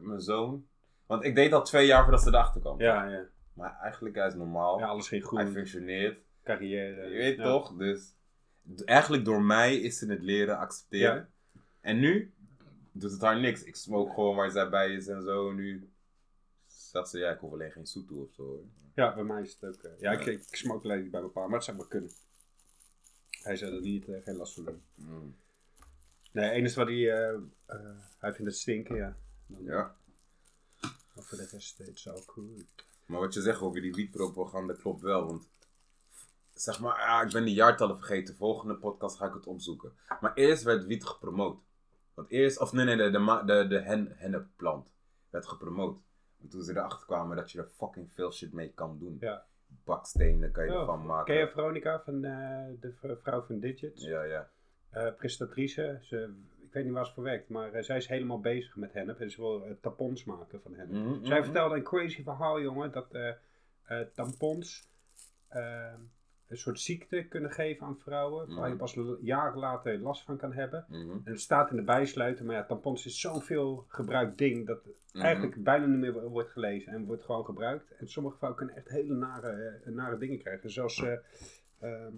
mijn 0.00 0.20
zoon. 0.20 0.66
Want 1.06 1.24
ik 1.24 1.34
deed 1.34 1.52
al 1.52 1.62
twee 1.64 1.86
jaar 1.86 2.02
voordat 2.02 2.22
ze 2.22 2.28
erachter 2.28 2.60
kwam. 2.60 2.80
Ja, 2.80 3.04
ja. 3.04 3.24
Maar 3.52 3.78
eigenlijk, 3.82 4.14
hij 4.14 4.26
is 4.26 4.34
normaal. 4.34 4.78
Ja, 4.78 4.86
alles 4.86 5.08
ging 5.08 5.30
hij 5.30 5.44
goed, 5.44 5.52
functioneert. 5.52 6.18
carrière. 6.44 7.02
Je 7.10 7.16
weet 7.16 7.36
ja. 7.36 7.42
toch? 7.42 7.76
Dus 7.76 8.14
eigenlijk 8.76 9.24
door 9.24 9.42
mij 9.42 9.76
is 9.76 9.98
ze 9.98 10.06
het 10.10 10.22
leren 10.22 10.58
accepteren. 10.58 11.14
Ja. 11.14 11.60
En 11.80 11.98
nu 11.98 12.32
doet 12.92 13.10
het 13.10 13.20
haar 13.20 13.40
niks. 13.40 13.62
Ik 13.62 13.76
smoke 13.76 14.14
gewoon 14.14 14.36
waar 14.36 14.50
zij 14.50 14.68
bij 14.68 14.92
is 14.94 15.06
en 15.06 15.22
zo. 15.22 15.52
Nu 15.52 15.90
zegt 16.66 17.08
ze, 17.08 17.18
ja, 17.18 17.30
ik 17.30 17.38
hoef 17.38 17.52
alleen 17.52 17.72
geen 17.72 17.86
zoet 17.86 18.06
toe 18.08 18.22
of 18.26 18.32
zo. 18.34 18.42
hoor. 18.42 18.64
Ja, 18.94 19.14
bij 19.14 19.24
mij 19.24 19.42
is 19.42 19.56
het 19.60 19.64
ook. 19.76 19.82
eh, 19.82 20.00
ja, 20.00 20.12
ik, 20.12 20.26
ik 20.26 20.56
smoke 20.56 20.84
alleen 20.84 21.02
niet 21.02 21.10
bij 21.10 21.20
mijn 21.20 21.32
pa, 21.32 21.46
maar 21.46 21.54
het 21.56 21.64
zou 21.64 21.76
wel 21.76 21.86
kunnen. 21.86 22.10
Hij 23.42 23.56
zou 23.56 23.72
er 23.74 23.80
niet, 23.80 24.08
eh, 24.08 24.22
geen 24.22 24.36
last 24.36 24.54
van 24.54 24.64
hebben. 24.64 24.82
Mm. 24.94 25.36
Nee, 26.32 26.44
het 26.44 26.54
enige 26.54 26.78
wat 26.78 26.88
hij. 26.88 27.28
eh, 27.30 27.38
hij 28.18 28.32
vindt 28.34 28.50
het 28.50 28.60
stinken, 28.60 28.96
ja. 28.96 29.16
Dan- 29.46 29.64
Ja. 29.64 29.96
Maar 31.14 31.24
voor 31.24 31.38
de 31.38 31.46
rest, 31.50 31.78
het 31.78 31.88
is 31.88 32.08
al 32.08 32.22
goed. 32.26 32.64
Maar 33.06 33.20
wat 33.20 33.34
je 33.34 33.40
zegt 33.40 33.60
over 33.60 33.80
die 33.80 33.94
wietpropaganda 33.94 34.74
klopt 34.74 35.00
wel. 35.02 35.26
Want 35.26 35.48
zeg 36.60 36.80
maar, 36.80 36.98
ja, 36.98 37.22
ik 37.22 37.32
ben 37.32 37.44
die 37.44 37.54
jaartallen 37.54 37.96
vergeten. 37.96 38.36
Volgende 38.36 38.74
podcast 38.74 39.16
ga 39.16 39.26
ik 39.26 39.34
het 39.34 39.46
opzoeken. 39.46 39.92
Maar 40.20 40.34
eerst 40.34 40.62
werd 40.62 40.84
wiet 40.86 41.04
gepromoot. 41.04 41.58
Want 42.14 42.30
eerst, 42.30 42.60
of 42.60 42.72
nee, 42.72 42.84
nee, 42.84 42.96
de, 42.96 43.10
de, 43.10 43.42
de, 43.44 43.66
de 43.68 43.80
hen, 43.80 44.12
hennepplant 44.16 44.88
werd 45.30 45.46
gepromoot. 45.46 45.98
En 46.42 46.48
toen 46.48 46.62
ze 46.62 46.72
erachter 46.72 47.06
kwamen 47.06 47.36
dat 47.36 47.50
je 47.50 47.58
er 47.58 47.68
fucking 47.76 48.12
veel 48.12 48.32
shit 48.32 48.52
mee 48.52 48.72
kan 48.72 48.98
doen. 48.98 49.16
Ja. 49.20 49.46
Bakstenen 49.84 50.50
kan 50.52 50.64
je 50.64 50.72
Oh, 50.72 50.78
ervan 50.78 51.06
maken. 51.06 51.34
Ken 51.34 51.44
je 51.44 51.50
Veronica 51.50 52.02
van 52.04 52.24
eh, 52.24 52.66
de 52.80 53.16
vrouw 53.22 53.42
van 53.42 53.58
Digits? 53.58 54.04
Ja, 54.04 54.22
ja. 54.22 54.48
Eh, 54.90 55.14
presentatrice. 55.16 55.98
Ze, 56.02 56.34
ik 56.58 56.72
weet 56.72 56.84
niet 56.84 56.92
waar 56.92 57.06
ze 57.06 57.12
voor 57.12 57.22
werkt, 57.22 57.48
maar 57.48 57.72
eh, 57.72 57.82
zij 57.82 57.96
is 57.96 58.06
helemaal 58.06 58.40
bezig 58.40 58.76
met 58.76 58.92
hennep. 58.92 59.20
En 59.20 59.30
ze 59.30 59.40
wil 59.40 59.78
tampons 59.80 60.24
maken 60.24 60.60
van 60.60 60.74
hennep. 60.74 61.02
Mhm, 61.02 61.24
Zij 61.24 61.36
mhm. 61.36 61.44
vertelde 61.44 61.76
een 61.76 61.82
crazy 61.82 62.22
verhaal, 62.22 62.60
jongen, 62.60 62.92
dat 62.92 63.16
tampons 64.14 64.88
eh, 65.48 65.94
een 66.48 66.56
soort 66.56 66.80
ziekte 66.80 67.26
kunnen 67.28 67.50
geven 67.50 67.86
aan 67.86 67.98
vrouwen. 67.98 68.54
Waar 68.54 68.68
je 68.68 68.74
Mhm. 68.74 68.78
pas 68.78 68.96
jaren 69.20 69.58
later 69.58 69.98
last 69.98 70.22
van 70.24 70.36
kan 70.36 70.52
hebben. 70.52 70.84
Mhm. 70.88 71.10
En 71.10 71.20
het 71.24 71.40
staat 71.40 71.70
in 71.70 71.76
de 71.76 71.82
bijsluiter, 71.82 72.44
maar 72.44 72.54
ja, 72.54 72.64
tampons 72.64 73.06
is 73.06 73.20
zoveel 73.20 73.84
gebruikt 73.88 74.38
ding 74.38 74.66
dat 74.66 74.84
het 74.84 74.94
Mhm. 75.12 75.24
eigenlijk 75.24 75.62
bijna 75.62 75.86
niet 75.86 75.98
meer 75.98 76.12
wo- 76.12 76.28
wordt 76.28 76.50
gelezen 76.50 76.92
en 76.92 77.04
wordt 77.04 77.24
gewoon 77.24 77.44
gebruikt. 77.44 77.90
En 77.96 78.08
sommige 78.08 78.36
vrouwen 78.36 78.58
kunnen 78.60 78.76
echt 78.76 78.88
hele 78.88 79.14
nare, 79.14 79.80
eh, 79.84 79.92
nare 79.92 80.18
dingen 80.18 80.38
krijgen, 80.38 80.70
zoals 80.70 81.02
eh, 81.02 81.12
ehm, 81.80 82.12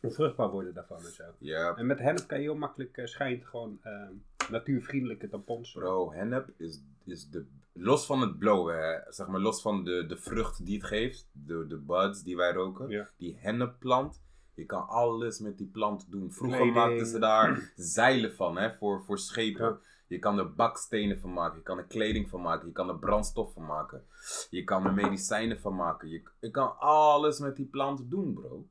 onvruchtbaar 0.00 0.50
worden 0.50 0.74
daarvan 0.74 0.98
en 1.04 1.12
zo. 1.12 1.24
Ja, 1.38 1.76
En 1.76 1.86
met 1.86 1.98
hennep 1.98 2.26
kan 2.26 2.38
je 2.38 2.44
heel 2.44 2.54
makkelijk, 2.56 2.96
eh, 2.96 3.06
schijnt 3.06 3.44
gewoon 3.46 3.78
ehm, 3.82 4.12
natuurvriendelijke 4.50 5.28
tampons. 5.28 5.72
Bro, 5.72 6.12
hennep 6.12 6.50
is, 6.56 6.82
is 7.04 7.28
de. 7.30 7.46
Los 7.72 8.06
van 8.06 8.20
het 8.20 8.38
blowen, 8.38 8.78
hè, 8.78 9.12
zeg 9.12 9.26
maar, 9.26 9.40
los 9.40 9.62
van 9.62 9.84
de, 9.84 10.06
de 10.06 10.16
vrucht 10.16 10.66
die 10.66 10.76
het 10.78 10.86
geeft, 10.86 11.28
de, 11.32 11.66
de 11.66 11.76
buds 11.76 12.22
die 12.22 12.36
wij 12.36 12.52
roken, 12.52 12.88
Ja. 12.88 13.08
die 13.16 13.36
hennepplant, 13.38 14.22
je 14.54 14.64
kan 14.64 14.86
alles 14.88 15.38
met 15.38 15.58
die 15.58 15.66
plant 15.66 16.10
doen. 16.10 16.32
Vroeger 16.32 16.66
maakten 16.66 17.06
ze 17.06 17.18
daar 17.18 17.72
zeilen 17.76 18.34
van, 18.34 18.56
hè, 18.58 18.72
voor, 18.74 19.02
voor 19.04 19.18
schepen. 19.18 19.64
Ja. 19.64 19.78
Je 20.06 20.18
kan 20.18 20.38
er 20.38 20.54
bakstenen 20.54 21.20
van 21.20 21.32
maken, 21.32 21.56
je 21.58 21.62
kan 21.62 21.78
er 21.78 21.84
kleding 21.84 22.28
van 22.28 22.40
maken, 22.40 22.66
je 22.66 22.72
kan 22.72 22.88
er 22.88 22.98
brandstof 22.98 23.52
van 23.52 23.66
maken, 23.66 24.04
je 24.50 24.64
kan 24.64 24.86
er 24.86 24.94
medicijnen 24.94 25.60
van 25.60 25.74
maken. 25.74 26.08
Je, 26.08 26.22
je 26.40 26.50
kan 26.50 26.78
alles 26.78 27.38
met 27.38 27.56
die 27.56 27.66
plant 27.66 28.10
doen, 28.10 28.34
bro. 28.34 28.66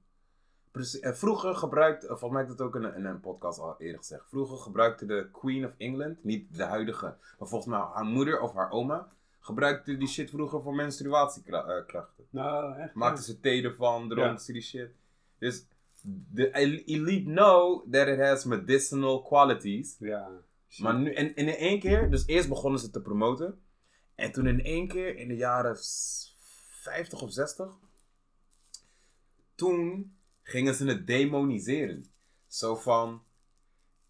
En 1.01 1.17
vroeger 1.17 1.55
gebruikte, 1.55 2.07
volgens 2.07 2.31
mij 2.31 2.41
heb 2.41 2.51
ik 2.51 2.57
dat 2.57 2.67
ook 2.67 2.75
in 2.75 2.83
een, 2.83 2.95
in 2.95 3.05
een 3.05 3.19
podcast 3.19 3.59
al 3.59 3.75
eerder 3.77 3.97
gezegd. 3.97 4.23
Vroeger 4.29 4.57
gebruikte 4.57 5.05
de 5.05 5.29
Queen 5.31 5.65
of 5.65 5.73
England, 5.77 6.23
niet 6.23 6.57
de 6.57 6.63
huidige, 6.63 7.05
maar 7.39 7.47
volgens 7.47 7.65
mij 7.71 7.79
haar 7.79 8.05
moeder 8.05 8.39
of 8.41 8.53
haar 8.53 8.71
oma, 8.71 9.07
gebruikten 9.39 9.99
die 9.99 10.07
shit 10.07 10.29
vroeger 10.29 10.61
voor 10.61 10.75
menstruatieklachten. 10.75 12.25
Nou, 12.29 12.77
echt. 12.79 12.93
Maakten 12.93 13.23
ja. 13.25 13.31
ze 13.31 13.39
thee 13.39 13.63
ervan, 13.63 14.09
dronken 14.09 14.31
Ja. 14.31 14.37
ze 14.37 14.53
die 14.53 14.61
shit. 14.61 14.89
Dus 15.37 15.65
de 16.31 16.51
elite 16.85 17.23
know 17.29 17.91
that 17.93 18.07
it 18.07 18.19
has 18.19 18.43
medicinal 18.45 19.21
qualities. 19.21 19.95
Ja. 19.99 20.29
Maar 20.77 20.95
nu, 20.95 21.13
en, 21.13 21.35
en 21.35 21.47
in 21.47 21.55
één 21.55 21.79
keer, 21.79 22.09
dus 22.09 22.25
eerst 22.25 22.49
begonnen 22.49 22.79
ze 22.79 22.89
te 22.89 23.01
promoten. 23.01 23.61
En 24.15 24.31
toen 24.31 24.47
in 24.47 24.63
één 24.63 24.87
keer, 24.87 25.15
in 25.17 25.27
de 25.27 25.35
jaren 25.35 25.77
s- 25.77 26.35
50 26.69 27.21
of 27.21 27.31
60, 27.31 27.67
toen 29.55 30.11
gingen 30.47 30.73
ze 30.73 30.85
het 30.85 31.07
demoniseren. 31.07 32.05
Zo 32.47 32.75
van, 32.75 33.21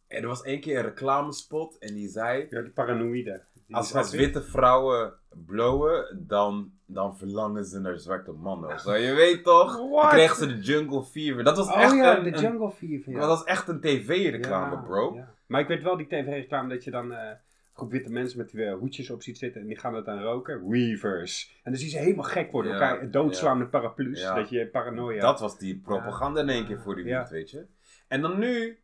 er 0.07 0.27
was 0.27 0.41
één 0.41 0.59
keer 0.59 0.77
een 0.77 0.83
reclamespot 0.83 1.77
en 1.77 1.93
die 1.93 2.07
zei, 2.07 2.47
Ja, 2.49 2.61
die 2.61 2.71
paranoïde. 2.71 3.43
Die 3.67 3.75
als, 3.75 4.11
witte 4.11 4.41
vrouwen 4.43 5.13
blowen, 5.45 6.23
dan, 6.27 6.71
dan 6.85 7.17
verlangen 7.17 7.65
ze 7.65 7.79
naar 7.79 7.99
zwarte 7.99 8.31
mannen. 8.31 8.73
of 8.73 8.79
Zo, 8.81 8.93
je 8.93 9.13
weet 9.13 9.43
toch? 9.43 9.77
Dan 9.77 10.09
kregen 10.09 10.35
ze 10.35 10.45
de 10.47 10.59
jungle 10.61 11.03
fever. 11.03 11.43
Dat 11.43 11.57
was 11.57 11.67
Oh 11.67 11.81
echt 11.81 11.95
ja, 11.95 12.17
een, 12.17 12.31
de 12.31 12.39
Jungle 12.39 12.71
Fever. 12.71 13.11
Ja. 13.11 13.19
dat 13.19 13.27
was 13.27 13.43
echt 13.43 13.67
een 13.67 13.79
tv-reclame, 13.81 14.75
Ja, 14.75 14.81
bro. 14.81 15.15
ja. 15.15 15.33
Maar 15.45 15.61
ik 15.61 15.67
weet 15.67 15.83
wel 15.83 15.97
die 15.97 16.07
tv-reclame 16.07 16.69
dat 16.69 16.83
je 16.83 16.91
dan 16.91 17.13
eh, 17.13 17.31
groep 17.77 17.91
witte 17.91 18.11
mensen 18.11 18.37
met 18.37 18.53
eh, 18.53 18.73
hoedjes 18.73 19.09
op 19.09 19.21
ziet 19.21 19.37
zitten 19.37 19.61
en 19.61 19.67
die 19.67 19.77
gaan 19.79 19.93
dat 19.93 20.05
dan 20.05 20.21
roken. 20.21 20.71
Reavers. 20.71 21.59
En 21.63 21.71
dan 21.71 21.79
zie 21.81 21.89
je 21.89 21.95
ze 21.97 22.03
helemaal 22.03 22.23
gek 22.23 22.51
worden. 22.51 22.71
Ja, 22.71 22.89
Elkaar 22.89 23.11
doodslaan 23.11 23.57
met 23.57 23.69
paraplu's. 23.69 24.21
Ja. 24.21 24.35
Dat 24.35 24.49
je 24.49 24.67
paranoia. 24.67 25.21
Dat 25.21 25.39
was 25.39 25.57
die 25.59 25.79
propaganda 25.79 26.41
in 26.41 26.49
één 26.49 26.65
keer 26.65 26.79
voor 26.79 26.95
die 26.95 27.05
Ja. 27.05 27.17
wind, 27.17 27.29
weet 27.29 27.49
je. 27.51 27.65
En 28.07 28.21
dan 28.21 28.39
nu... 28.39 28.77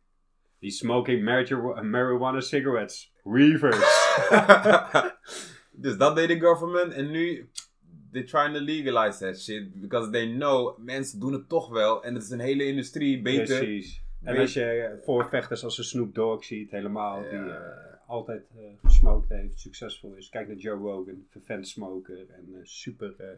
Die 0.58 0.70
smoking 0.70 1.24
marijuana, 1.82 2.40
cigarettes. 2.40 3.12
Reavers. 3.24 4.16
dus 5.84 5.96
dat 5.96 6.16
deed 6.16 6.28
de 6.28 6.40
government. 6.40 6.92
En 6.92 7.10
nu... 7.10 7.48
They're 8.12 8.26
trying 8.26 8.54
to 8.56 8.60
legalize 8.60 9.18
that 9.18 9.40
shit. 9.40 9.80
Because 9.80 10.10
they 10.10 10.26
know, 10.32 10.78
mensen 10.78 11.20
doen 11.20 11.32
het 11.32 11.48
toch 11.48 11.68
wel. 11.68 12.04
En 12.04 12.14
het 12.14 12.22
is 12.22 12.30
een 12.30 12.40
hele 12.40 12.64
industrie 12.66 13.22
beter. 13.22 13.58
Precies. 13.58 14.02
En 14.22 14.32
Weet- 14.32 14.40
als 14.42 14.52
je 14.52 14.64
eh, 14.64 15.04
voorvechters 15.04 15.64
als 15.64 15.78
een 15.78 15.84
Snoop 15.84 16.14
Dogg 16.14 16.44
ziet, 16.44 16.70
helemaal, 16.70 17.22
Ja. 17.24 17.30
die 17.30 17.50
eh, 17.50 17.56
altijd 18.06 18.46
eh 18.56 18.72
gesmoked 18.82 19.28
heeft, 19.28 19.60
succesvol 19.60 20.14
is. 20.14 20.28
Kijk 20.28 20.46
naar 20.48 20.56
Joe 20.56 20.78
Rogan, 20.78 21.26
vervent 21.30 21.68
smoker 21.68 22.30
en 22.30 22.54
eh, 22.54 22.60
super... 22.62 23.14
eh, 23.20 23.36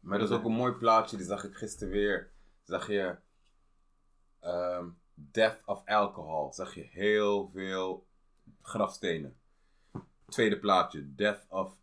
Maar 0.00 0.18
dat 0.18 0.30
is 0.30 0.36
ook 0.36 0.44
een 0.44 0.52
mooi 0.52 0.72
plaatje. 0.72 1.16
Die 1.16 1.26
zag 1.26 1.44
ik 1.44 1.54
gisteren 1.54 1.92
weer. 1.92 2.30
Zag 2.64 2.86
je... 2.86 3.16
ehm, 4.40 4.88
death 5.14 5.62
of 5.64 5.86
alcohol. 5.86 6.52
Zag 6.52 6.74
je 6.74 6.82
heel 6.90 7.50
veel 7.52 8.06
grafstenen. 8.62 9.36
Tweede 10.28 10.58
plaatje. 10.58 11.14
Death 11.14 11.46
of... 11.48 11.76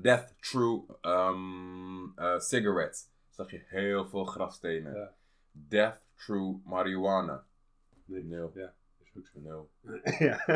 death 0.00 0.34
through 0.40 0.90
um, 1.02 2.12
eh, 2.16 2.38
cigarettes. 2.38 3.08
Zag 3.30 3.50
je 3.50 3.62
heel 3.66 4.08
veel 4.08 4.24
grafstenen. 4.24 4.94
Ja. 4.94 5.14
Death 5.52 6.00
through 6.14 6.64
marijuana. 6.66 7.44
nee, 8.04 8.24
Nul. 8.24 8.50
Ja, 8.54 8.74
ja. 10.18 10.46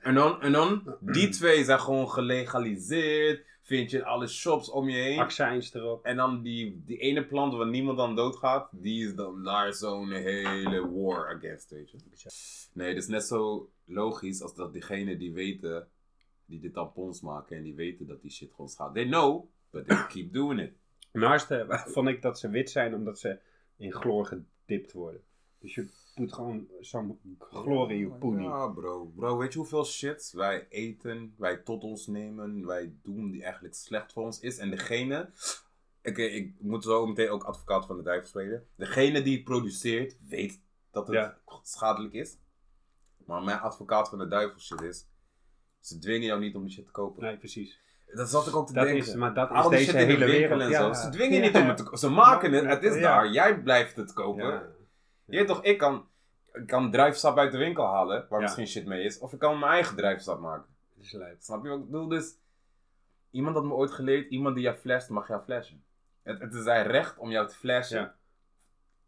En 0.00 0.14
dan, 0.14 0.42
en 0.42 0.52
dan, 0.52 0.96
die 1.00 1.28
twee 1.28 1.64
zijn 1.64 1.80
gewoon 1.80 2.10
gelegaliseerd. 2.10 3.48
Vind 3.60 3.90
je 3.90 4.04
alle 4.04 4.26
shops 4.26 4.70
om 4.70 4.88
je 4.88 5.02
heen. 5.02 5.18
Accijns 5.18 5.74
erop. 5.74 6.04
En 6.04 6.16
dan 6.16 6.42
die, 6.42 6.82
die 6.86 6.98
ene 6.98 7.26
plant 7.26 7.54
waar 7.54 7.68
niemand 7.68 7.98
aan 7.98 8.16
doodgaat, 8.16 8.68
die 8.72 9.06
is 9.06 9.14
dan 9.14 9.44
daar 9.44 9.74
zo'n 9.74 10.12
hele 10.12 10.90
war 10.90 11.36
against, 11.36 11.70
weet 11.70 11.90
je. 11.90 11.98
Nee, 12.72 12.88
het 12.88 12.96
is 12.96 13.06
net 13.06 13.24
zo 13.24 13.70
logisch 13.84 14.42
als 14.42 14.54
dat 14.54 14.72
diegenen 14.72 15.18
die 15.18 15.32
weten, 15.32 15.88
die 16.46 16.60
de 16.60 16.70
tampons 16.70 17.20
maken 17.20 17.56
en 17.56 17.62
die 17.62 17.74
weten 17.74 18.06
dat 18.06 18.22
die 18.22 18.30
shit 18.30 18.50
gewoon 18.50 18.68
schaadt. 18.68 18.94
They 18.94 19.06
know, 19.06 19.44
but 19.70 19.88
they 19.88 20.06
keep 20.08 20.32
doing 20.32 20.60
it. 20.60 20.72
Naast 21.12 21.54
vond 21.68 22.08
ik 22.08 22.22
dat 22.22 22.38
ze 22.38 22.48
wit 22.48 22.70
zijn 22.70 22.94
omdat 22.94 23.18
ze 23.18 23.38
in 23.76 23.92
chloor 23.92 24.26
gedipt 24.26 24.92
worden. 24.92 25.22
Dus 25.58 25.74
je 25.74 25.86
poet 26.20 26.32
gewoon 26.32 26.66
zo'n 26.80 27.18
je 27.88 28.10
poenie. 28.18 28.48
Ja, 28.48 28.66
bro. 28.68 29.12
Bro, 29.16 29.36
weet 29.36 29.52
je 29.52 29.58
hoeveel 29.58 29.84
shit 29.84 30.32
wij 30.36 30.66
eten, 30.68 31.34
wij 31.38 31.56
tot 31.56 31.82
ons 31.82 32.06
nemen, 32.06 32.66
wij 32.66 32.92
doen 33.02 33.30
die 33.30 33.42
eigenlijk 33.42 33.74
slecht 33.74 34.12
voor 34.12 34.24
ons 34.24 34.40
is. 34.40 34.58
En 34.58 34.70
degene, 34.70 35.30
oké, 36.02 36.22
ik 36.22 36.54
moet 36.60 36.84
zo 36.84 37.06
meteen 37.06 37.28
ook 37.30 37.44
advocaat 37.44 37.86
van 37.86 37.96
de 37.96 38.02
duivel 38.02 38.28
spelen. 38.28 38.66
Degene 38.76 39.22
die 39.22 39.34
het 39.34 39.44
produceert, 39.44 40.16
weet 40.28 40.60
dat 40.90 41.06
het 41.06 41.16
Ja. 41.16 41.38
schadelijk 41.62 42.14
is. 42.14 42.38
Maar 43.26 43.42
mijn 43.42 43.58
advocaat 43.58 44.08
van 44.08 44.18
de 44.18 44.28
duivel 44.28 44.60
shit 44.60 44.80
is, 44.80 45.06
ze 45.80 45.98
dwingen 45.98 46.26
jou 46.26 46.40
niet 46.40 46.54
om 46.54 46.62
die 46.64 46.72
shit 46.72 46.84
te 46.86 46.90
kopen. 46.92 47.22
Nee, 47.22 47.36
precies. 47.38 47.80
Dat 48.14 48.28
zat 48.30 48.46
ik 48.46 48.56
ook 48.56 48.66
te 48.66 48.72
Dat 48.72 48.84
denken. 48.84 49.06
is, 49.06 49.14
maar 49.14 49.34
dat 49.34 49.50
is 49.50 49.56
Al 49.56 49.62
die 49.68 49.78
deze 49.78 49.84
shit 49.90 49.92
de 49.92 49.98
hele 50.04 50.18
winkel 50.24 50.38
wereld. 50.38 50.60
en 50.60 50.68
ja. 50.68 50.94
zo. 50.94 51.00
Ze 51.02 51.08
dwingen 51.10 51.38
Ja. 51.40 51.46
niet 51.46 51.56
om 51.56 51.68
het 51.68 51.76
te 51.76 51.82
kopen. 51.82 51.98
Ze 51.98 52.08
maken 52.10 52.52
het, 52.52 52.64
het 52.64 52.82
is 52.82 53.00
daar. 53.00 53.30
Jij 53.32 53.62
blijft 53.62 53.96
het 53.96 54.12
kopen. 54.12 54.44
Ja. 54.46 54.66
Je 55.24 55.36
weet 55.36 55.46
toch, 55.46 55.62
ik 55.64 55.78
kan, 55.78 56.08
ik 56.52 56.66
kan 56.66 56.90
druivensap 56.90 57.38
uit 57.38 57.52
de 57.52 57.58
winkel 57.58 57.84
halen, 57.84 58.26
waar 58.28 58.38
Ja. 58.38 58.44
misschien 58.44 58.66
shit 58.66 58.86
mee 58.86 59.04
is. 59.04 59.18
Of 59.18 59.32
ik 59.32 59.38
kan 59.38 59.58
mijn 59.58 59.72
eigen 59.72 59.96
druivensap 59.96 60.40
maken. 60.40 60.68
Snap 61.38 61.62
je 61.62 61.68
wat 61.68 61.78
ik 61.78 61.84
bedoel? 61.84 62.08
Dus, 62.08 62.36
iemand 63.30 63.54
had 63.56 63.64
me 63.64 63.72
ooit 63.72 63.90
geleerd, 63.90 64.30
iemand 64.30 64.54
die 64.54 64.64
jou 64.64 64.76
flasht, 64.76 65.08
mag 65.08 65.28
jou 65.28 65.42
flashen. 65.42 65.82
Het, 66.22 66.40
het 66.40 66.54
is 66.54 66.62
zijn 66.62 66.86
recht 66.86 67.18
om 67.18 67.30
jou 67.30 67.48
te 67.48 67.54
flashen. 67.54 68.00
Ja. 68.00 68.14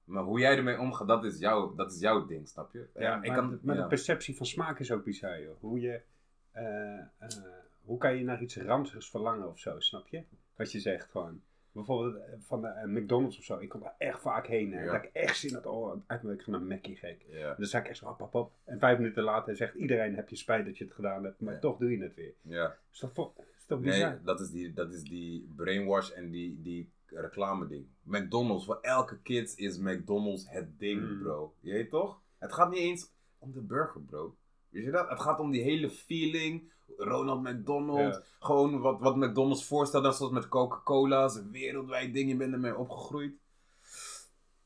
Maar 0.04 0.22
hoe 0.22 0.38
jij 0.40 0.56
ermee 0.56 0.78
omgaat, 0.78 1.08
dat 1.08 1.24
is, 1.24 1.38
jouw, 1.38 1.74
dat 1.74 1.92
is 1.92 2.00
jouw 2.00 2.26
ding, 2.26 2.48
snap 2.48 2.72
je? 2.72 2.88
Ja, 2.94 3.16
ik 3.22 3.26
maar, 3.26 3.36
kan, 3.36 3.50
de, 3.50 3.58
maar 3.62 3.76
ja. 3.76 3.82
de 3.82 3.88
perceptie 3.88 4.36
van 4.36 4.46
smaak 4.46 4.78
is 4.78 4.90
ook 4.92 5.04
bizar, 5.04 5.40
joh. 5.42 5.56
Hoe, 5.60 5.80
je, 5.80 6.00
eh, 6.52 6.98
eh, 6.98 7.06
hoe 7.84 7.98
kan 7.98 8.16
je 8.16 8.24
naar 8.24 8.42
iets 8.42 8.56
ranzigs 8.56 9.10
verlangen 9.10 9.48
of 9.48 9.58
zo, 9.58 9.80
snap 9.80 10.08
je? 10.08 10.22
Wat 10.56 10.72
je 10.72 10.80
zegt 10.80 11.10
gewoon. 11.10 11.42
Bijvoorbeeld 11.72 12.16
eh, 12.16 12.32
van 12.38 12.60
de, 12.60 12.66
eh, 12.68 12.84
McDonald's 12.88 13.38
of 13.38 13.44
zo. 13.44 13.58
Ik 13.58 13.68
kom 13.68 13.80
daar 13.80 13.94
echt 13.98 14.20
vaak 14.20 14.46
heen. 14.46 14.70
Ja. 14.70 14.84
Dat 14.84 14.94
ik 14.94 15.10
echt 15.12 15.36
zin 15.36 15.54
had, 15.54 15.66
oh, 15.66 16.02
eigenlijk 16.06 16.40
ik 16.40 16.44
ga 16.46 16.50
naar 16.52 16.62
Mackie 16.62 16.96
gek. 16.96 17.24
Ja, 17.28 17.54
Dan 17.54 17.66
zei 17.66 17.82
ik 17.82 17.88
echt 17.88 17.98
zo, 17.98 18.16
hop. 18.30 18.52
En 18.64 18.78
vijf 18.78 18.98
minuten 18.98 19.22
later 19.22 19.56
zegt 19.56 19.74
iedereen, 19.74 20.14
heb 20.14 20.28
je 20.28 20.36
spijt 20.36 20.64
dat 20.66 20.78
je 20.78 20.84
het 20.84 20.92
gedaan 20.94 21.24
hebt. 21.24 21.40
Maar 21.40 21.54
Ja. 21.54 21.60
toch 21.60 21.78
doe 21.78 21.90
je 21.90 22.02
het 22.02 22.14
weer. 22.14 22.34
ja. 22.42 22.76
Is 22.92 23.04
vo- 23.12 23.32
is 23.56 23.78
bizar? 23.80 24.10
Nee, 24.10 24.18
dat 24.24 24.40
is 24.40 24.50
die, 24.50 24.72
dat 24.72 24.92
is 24.92 25.02
die 25.02 25.52
brainwash 25.56 26.10
en 26.10 26.30
die, 26.30 26.62
die 26.62 26.90
reclame 27.06 27.66
ding. 27.66 27.86
McDonald's, 28.02 28.64
voor 28.64 28.78
elke 28.80 29.18
kid 29.22 29.58
is 29.58 29.78
McDonald's 29.78 30.48
het 30.50 30.78
ding, 30.78 31.00
Mm. 31.10 31.18
bro. 31.22 31.54
Je 31.60 31.72
weet 31.72 31.90
toch? 31.90 32.20
Het 32.38 32.52
gaat 32.52 32.70
niet 32.70 32.80
eens 32.80 33.12
om 33.38 33.52
de 33.52 33.60
burger, 33.60 34.00
bro. 34.00 34.36
Weet 34.68 34.84
je 34.84 34.90
dat? 34.90 35.08
Het 35.08 35.20
gaat 35.20 35.40
om 35.40 35.50
die 35.50 35.62
hele 35.62 35.90
feeling. 35.90 36.70
Ronald 36.96 37.42
McDonald. 37.42 38.14
Ja. 38.14 38.22
Gewoon 38.38 38.80
wat, 38.80 39.00
wat 39.00 39.16
McDonald's 39.16 39.64
voorstelt, 39.64 40.02
net 40.02 40.14
zoals 40.14 40.32
met 40.32 40.48
Coca-Cola. 40.48 41.24
is 41.24 41.34
een 41.34 41.50
wereldwijd 41.50 42.14
ding, 42.14 42.28
je 42.28 42.36
bent 42.36 42.52
ermee 42.52 42.76
opgegroeid. 42.76 43.34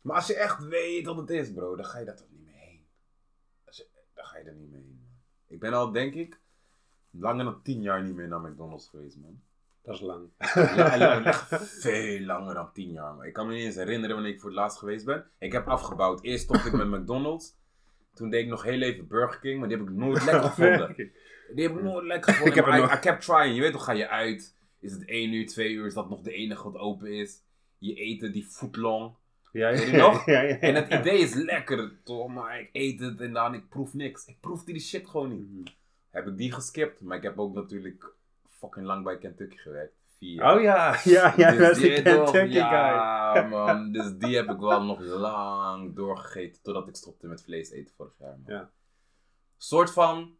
Maar 0.00 0.16
als 0.16 0.26
je 0.26 0.36
echt 0.36 0.64
weet 0.64 1.06
wat 1.06 1.16
het 1.16 1.30
is, 1.30 1.52
bro, 1.52 1.76
dan 1.76 1.84
ga 1.84 1.98
je 1.98 2.04
daar 2.04 2.16
toch 2.16 2.30
niet 2.30 2.44
mee 2.44 2.54
heen. 2.54 2.86
Je, 3.70 3.86
dan 4.14 4.24
ga 4.24 4.38
je 4.38 4.44
er 4.44 4.54
niet 4.54 4.70
mee 4.70 4.82
heen, 4.82 5.00
man. 5.00 5.08
Ik 5.46 5.60
ben 5.60 5.72
al, 5.72 5.92
denk 5.92 6.14
ik, 6.14 6.40
langer 7.10 7.44
dan 7.44 7.62
tien 7.62 7.82
jaar 7.82 8.02
niet 8.02 8.14
meer 8.14 8.28
naar 8.28 8.40
McDonald's 8.40 8.88
geweest, 8.88 9.16
man. 9.16 9.40
Dat 9.86 9.94
is 9.94 10.00
lang. 10.00 10.28
Ja, 10.38 11.32
veel 11.82 12.20
langer 12.20 12.54
dan 12.54 12.72
10 12.72 12.92
jaar. 12.92 13.14
Maar 13.14 13.26
ik 13.26 13.32
kan 13.32 13.46
me 13.46 13.54
niet 13.54 13.64
eens 13.64 13.74
herinneren 13.74 14.14
wanneer 14.14 14.32
ik 14.32 14.40
voor 14.40 14.50
het 14.50 14.58
laatst 14.58 14.78
geweest 14.78 15.04
ben. 15.04 15.30
Ik 15.38 15.52
heb 15.52 15.66
afgebouwd. 15.66 16.22
Eerst 16.22 16.44
stopte 16.44 16.68
ik 16.68 16.74
met 16.74 16.90
McDonald's. 17.00 17.56
Toen 18.14 18.30
deed 18.30 18.42
ik 18.42 18.50
nog 18.50 18.62
heel 18.62 18.80
even 18.80 19.06
Burger 19.06 19.40
King, 19.40 19.58
maar 19.58 19.68
die 19.68 19.78
heb 19.78 19.86
ik 19.86 19.94
nooit 19.94 20.24
lekker 20.24 20.50
gevonden. 20.50 21.12
Die 21.54 21.66
heb 21.68 21.76
ik 21.76 21.82
nooit 21.82 22.04
lekker 22.06 22.32
gevonden. 22.32 22.56
Ik 22.58 22.64
heb 22.64 22.74
I, 22.74 22.80
nog- 22.80 22.94
I 22.94 22.98
kept 22.98 23.24
trying. 23.24 23.54
Je 23.54 23.60
weet 23.60 23.72
toch, 23.72 23.84
ga 23.84 23.92
je 23.92 24.08
uit. 24.08 24.56
Is 24.80 24.92
het 24.92 25.04
1 25.04 25.32
uur, 25.32 25.46
2 25.46 25.70
uur, 25.72 25.86
is 25.86 25.94
dat 25.94 26.08
nog 26.10 26.20
de 26.20 26.32
enige 26.32 26.70
wat 26.70 26.80
open 26.80 27.12
is. 27.12 27.42
Je 27.78 27.94
eten 27.94 28.32
die 28.32 28.44
footlong. 28.44 29.14
Ja, 29.52 29.70
Weet 29.70 29.82
je 29.90 29.96
nog? 29.96 30.26
Ja, 30.34 30.42
En 30.42 30.74
het 30.74 30.92
idee 30.92 31.18
is 31.18 31.34
lekker, 31.34 31.92
toch? 32.04 32.28
Maar 32.28 32.60
ik 32.60 32.68
eet 32.72 33.00
het 33.00 33.20
en 33.20 33.32
dan 33.32 33.54
ik 33.54 33.68
proef 33.68 33.94
niks. 33.94 34.26
Ik 34.26 34.40
proefde 34.40 34.72
die 34.72 34.80
shit 34.80 35.08
gewoon 35.08 35.28
niet. 35.28 35.48
Mhm. 35.50 35.62
Heb 36.10 36.26
ik 36.26 36.36
die 36.36 36.52
geskipt. 36.52 37.00
Maar 37.00 37.16
ik 37.16 37.22
heb 37.22 37.38
ook 37.38 37.54
natuurlijk 37.54 38.12
fucking 38.50 38.86
lang 38.86 39.04
bij 39.04 39.18
Kentucky 39.18 39.56
gewerkt. 39.56 39.94
Vier. 40.18 40.44
Oh 40.44 40.60
ja, 40.60 40.98
ja, 41.04 41.34
ja, 41.36 41.50
Dus 41.50 41.58
dat 41.58 41.76
is 41.76 41.82
de 41.82 42.02
Kentucky 42.02 42.48
guy. 42.48 42.52
Ja, 42.52 43.46
man. 43.50 43.92
Dus 43.92 44.12
die 44.18 44.36
heb 44.36 44.50
ik 44.50 44.58
wel 44.58 44.84
nog 44.84 45.00
lang 45.00 45.94
doorgegeten. 45.96 46.62
Totdat 46.62 46.88
ik 46.88 46.96
stopte 46.96 47.26
met 47.26 47.42
vlees 47.42 47.70
eten 47.70 47.94
vorig 47.96 48.12
jaar, 48.18 48.38
man. 48.44 48.54
Ja. 48.54 48.70
Soort 49.56 49.90
van 49.92 50.36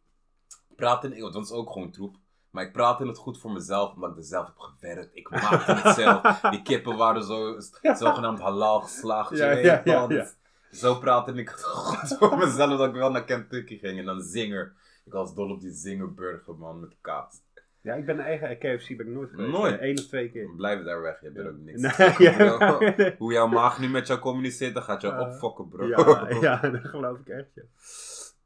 praten 0.77 1.13
in... 1.13 1.21
Want 1.21 1.33
dat 1.33 1.43
is 1.43 1.51
ook 1.51 1.71
gewoon 1.71 1.91
troep. 1.91 2.15
Maar 2.49 2.63
ik 2.65 2.71
praatte 2.71 3.07
het 3.07 3.17
goed 3.17 3.39
voor 3.39 3.51
mezelf, 3.51 3.93
omdat 3.93 4.11
ik 4.11 4.17
er 4.17 4.23
zelf 4.23 4.45
heb 4.45 4.57
gewerkt. 4.57 5.09
Ik 5.15 5.29
maakte 5.29 5.71
het 5.73 5.95
zelf. 5.95 6.39
Die 6.51 6.61
kippen 6.61 6.97
waren 6.97 7.23
zo, 7.23 7.55
zogenaamd 7.81 8.39
halal 8.39 8.81
geslaagd. 8.81 9.37
Ja, 9.37 9.51
ja, 9.51 9.81
ja. 9.83 10.27
Zo 10.71 10.95
praatte 10.95 11.33
ik 11.33 11.49
het 11.49 11.63
goed 11.63 12.17
voor 12.17 12.37
mezelf, 12.37 12.77
dat 12.77 12.87
ik 12.87 12.93
wel 12.93 13.11
naar 13.11 13.23
Kentucky 13.25 13.77
ging. 13.77 13.99
En 13.99 14.05
dan 14.05 14.21
zinger. 14.21 14.73
Ik 15.05 15.11
was 15.11 15.35
dol 15.35 15.49
op 15.49 15.61
die 15.61 15.71
zingerburger, 15.71 16.55
man, 16.55 16.79
met 16.79 16.95
kaas. 17.01 17.41
Ja, 17.81 17.93
ik 17.93 18.05
ben 18.05 18.19
eigen 18.19 18.57
KFC 18.57 18.97
ben 18.97 19.07
ik 19.07 19.13
nooit 19.13 19.29
geweest. 19.29 19.51
Nooit? 19.51 19.81
Eén 19.81 19.97
of 19.97 20.05
twee 20.05 20.31
keer. 20.31 20.49
Blijf 20.55 20.83
daar 20.83 21.01
weg, 21.01 21.19
je 21.19 21.25
hebt 21.25 21.37
er 21.37 21.47
ook 21.47 21.57
niks. 21.57 21.97
Nee, 21.97 22.15
ja. 22.29 23.15
Hoe 23.17 23.33
jouw 23.33 23.47
maag 23.47 23.79
nu 23.79 23.89
met 23.89 24.07
jou 24.07 24.19
communiceert, 24.19 24.73
dan 24.73 24.83
gaat 24.83 25.01
je 25.01 25.11
Eh, 25.11 25.19
opfokken, 25.19 25.67
bro. 25.69 25.85
Ja, 25.87 26.27
ja, 26.41 26.69
dat 26.69 26.85
geloof 26.85 27.19
ik 27.19 27.27
echt, 27.27 27.47
ja. 27.53 27.61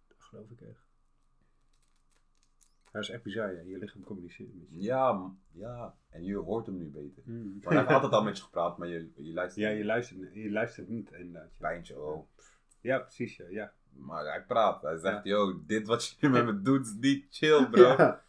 Dat 0.07 0.17
geloof 0.29 0.45
ik 0.50 0.61
echt. 0.61 0.79
Dat 2.91 3.01
is 3.01 3.10
echt 3.10 3.24
bizar, 3.24 3.53
ja. 3.53 3.62
Je 3.62 3.77
lichaam 3.77 4.03
communiceert 4.03 4.55
met 4.55 4.67
je. 4.69 4.81
Ja, 4.81 5.31
ja. 5.51 5.95
En 6.10 6.24
je 6.24 6.36
hoort 6.36 6.65
hem 6.65 6.77
nu 6.77 6.89
beter. 6.89 7.24
Mm. 7.25 7.60
Maar 7.62 7.74
hij 7.74 7.77
heeft 7.77 7.93
altijd 7.93 8.12
al 8.12 8.24
met 8.24 8.38
je 8.38 8.43
gepraat, 8.43 8.77
maar 8.77 8.88
je, 8.88 9.12
je 9.15 9.33
luistert. 9.33 9.65
Ja, 9.65 9.71
je 9.71 9.86
luistert, 9.86 10.33
je 10.33 10.51
luistert 10.51 10.88
niet 10.88 11.12
inderdaad. 11.12 11.51
Pijntje, 11.57 12.00
oh. 12.00 12.27
ja 12.81 13.00
precies, 13.00 13.36
ja. 13.36 13.45
ja. 13.50 13.74
Maar 13.93 14.25
hij 14.25 14.43
praat. 14.43 14.81
Hij 14.81 14.98
zegt, 14.98 15.24
yo, 15.24 15.65
dit 15.65 15.88
wat 15.88 16.15
je 16.19 16.29
met 16.29 16.45
me 16.50 16.62
doet 16.62 16.86
is 16.86 16.95
niet 17.00 17.25
chill, 17.29 17.67
bro. 17.71 17.81
Ja. 17.81 18.24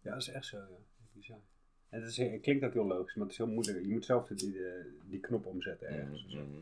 ja, 0.00 0.10
dat 0.10 0.20
is 0.20 0.28
echt 0.28 0.46
zo, 0.46 0.56
ja. 0.56 0.66
Bizar. 1.12 1.40
En 1.88 2.00
het, 2.00 2.10
is, 2.10 2.16
het 2.16 2.40
klinkt 2.40 2.64
ook 2.64 2.72
heel 2.72 2.86
logisch, 2.86 3.14
maar 3.14 3.24
het 3.24 3.32
is 3.32 3.38
heel 3.38 3.52
moeilijk. 3.52 3.80
Je 3.80 3.88
moet 3.88 4.04
zelf 4.04 4.26
die, 4.26 4.36
die, 4.36 4.60
die 5.04 5.20
knop 5.20 5.46
omzetten 5.46 5.88
ergens. 5.88 6.24
Mhm, 6.26 6.42
mhm. 6.42 6.60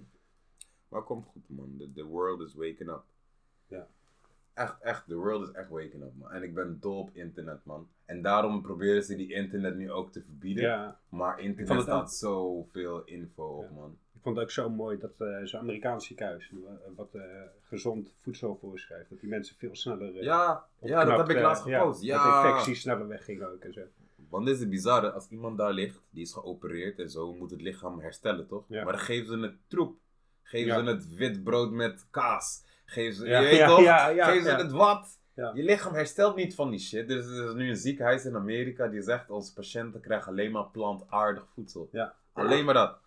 Maar 0.89 1.03
komt 1.03 1.27
goed, 1.27 1.49
man. 1.49 1.77
The, 1.79 1.93
the 1.95 2.05
world 2.05 2.41
is 2.41 2.55
waking 2.55 2.89
up. 2.91 3.05
Ja. 3.67 3.89
Echt, 4.55 4.77
echt. 4.81 5.07
The 5.09 5.15
world 5.15 5.49
is 5.49 5.55
echt 5.55 5.69
waking 5.69 6.03
up, 6.03 6.13
man. 6.19 6.31
En 6.31 6.43
ik 6.43 6.55
ben 6.55 6.79
dol 6.81 6.99
op 6.99 7.11
internet, 7.13 7.65
man. 7.65 7.89
En 8.05 8.23
daarom 8.23 8.63
proberen 8.63 9.03
ze 9.03 9.17
die 9.17 9.33
internet 9.33 9.77
nu 9.77 9.91
ook 9.91 10.13
te 10.13 10.23
verbieden. 10.23 10.65
Ja, 10.65 10.99
Maar 11.09 11.41
internet 11.41 11.83
staat 11.83 12.15
zoveel 12.15 13.05
info 13.05 13.45
op, 13.45 13.71
man. 13.71 13.99
ik 14.15 14.21
vond 14.23 14.37
het 14.37 14.45
ook 14.45 14.51
zo 14.51 14.71
mooi 14.71 14.99
dat 14.99 15.13
eh 15.19 15.45
zo'n 15.45 15.61
Amerikaans 15.61 16.07
ziekenhuis 16.07 16.51
eh, 16.51 16.57
wat 16.97 17.15
eh, 17.15 17.23
gezond 17.63 18.13
voedsel 18.23 18.57
voorschrijft. 18.61 19.11
Dat 19.11 19.21
die 19.21 19.29
mensen 19.29 19.57
veel 19.57 19.75
sneller 19.77 20.23
Ja, 20.23 20.65
ja 20.81 21.05
dat 21.05 21.19
heb 21.19 21.37
ik 21.37 21.43
laatst 21.43 21.63
gepost. 21.63 22.03
Ja, 22.03 22.15
Ja, 22.17 22.25
Dat 22.43 22.45
infecties 22.45 22.81
sneller 22.81 23.09
weggingen 23.09 23.53
ook 23.53 23.65
en 23.65 23.73
zo. 23.73 23.81
Want 24.29 24.45
dit 24.47 24.55
is 24.55 24.61
het 24.61 24.71
bizarre. 24.71 25.11
Als 25.13 25.29
iemand 25.29 25.59
daar 25.59 25.73
ligt, 25.73 26.03
die 26.11 26.23
is 26.23 26.33
geopereerd 26.33 26.99
en 26.99 27.11
zo, 27.11 27.35
moet 27.35 27.51
het 27.51 27.61
lichaam 27.61 28.01
herstellen, 28.01 28.47
toch? 28.47 28.69
Maar 28.69 28.85
dan 28.85 28.99
geven 28.99 29.27
ze 29.27 29.39
het 29.39 29.57
troep. 29.67 29.97
Geven 30.43 30.85
ze 30.85 30.91
het 30.91 31.15
wit 31.15 31.45
brood 31.45 31.71
met 31.71 32.07
kaas. 32.11 32.65
Geven 32.91 33.15
ze, 33.15 33.27
Ja, 33.29 33.41
je 33.41 33.49
weet 33.49 33.67
toch? 33.67 33.81
ze 34.43 34.51
het 34.57 34.71
wat. 34.71 35.19
Je 35.35 35.63
lichaam 35.63 35.95
herstelt 35.95 36.37
niet 36.37 36.55
van 36.55 36.71
die 36.71 36.79
shit. 36.79 37.09
Dus 37.09 37.27
er 37.27 37.49
is 37.49 37.55
nu 37.55 37.69
een 37.69 37.77
ziekenhuis 37.77 38.25
in 38.25 38.35
Amerika 38.37 38.89
die 38.89 39.03
zegt, 39.03 39.31
onze 39.31 39.53
patiënten 39.53 40.01
krijgen 40.01 40.29
alleen 40.29 40.51
maar 40.51 40.67
plantaardig 40.69 41.47
voedsel. 41.55 41.89
Ja. 41.93 42.15
Alleen 42.33 42.65
maar 42.65 42.75
dat. 42.75 42.99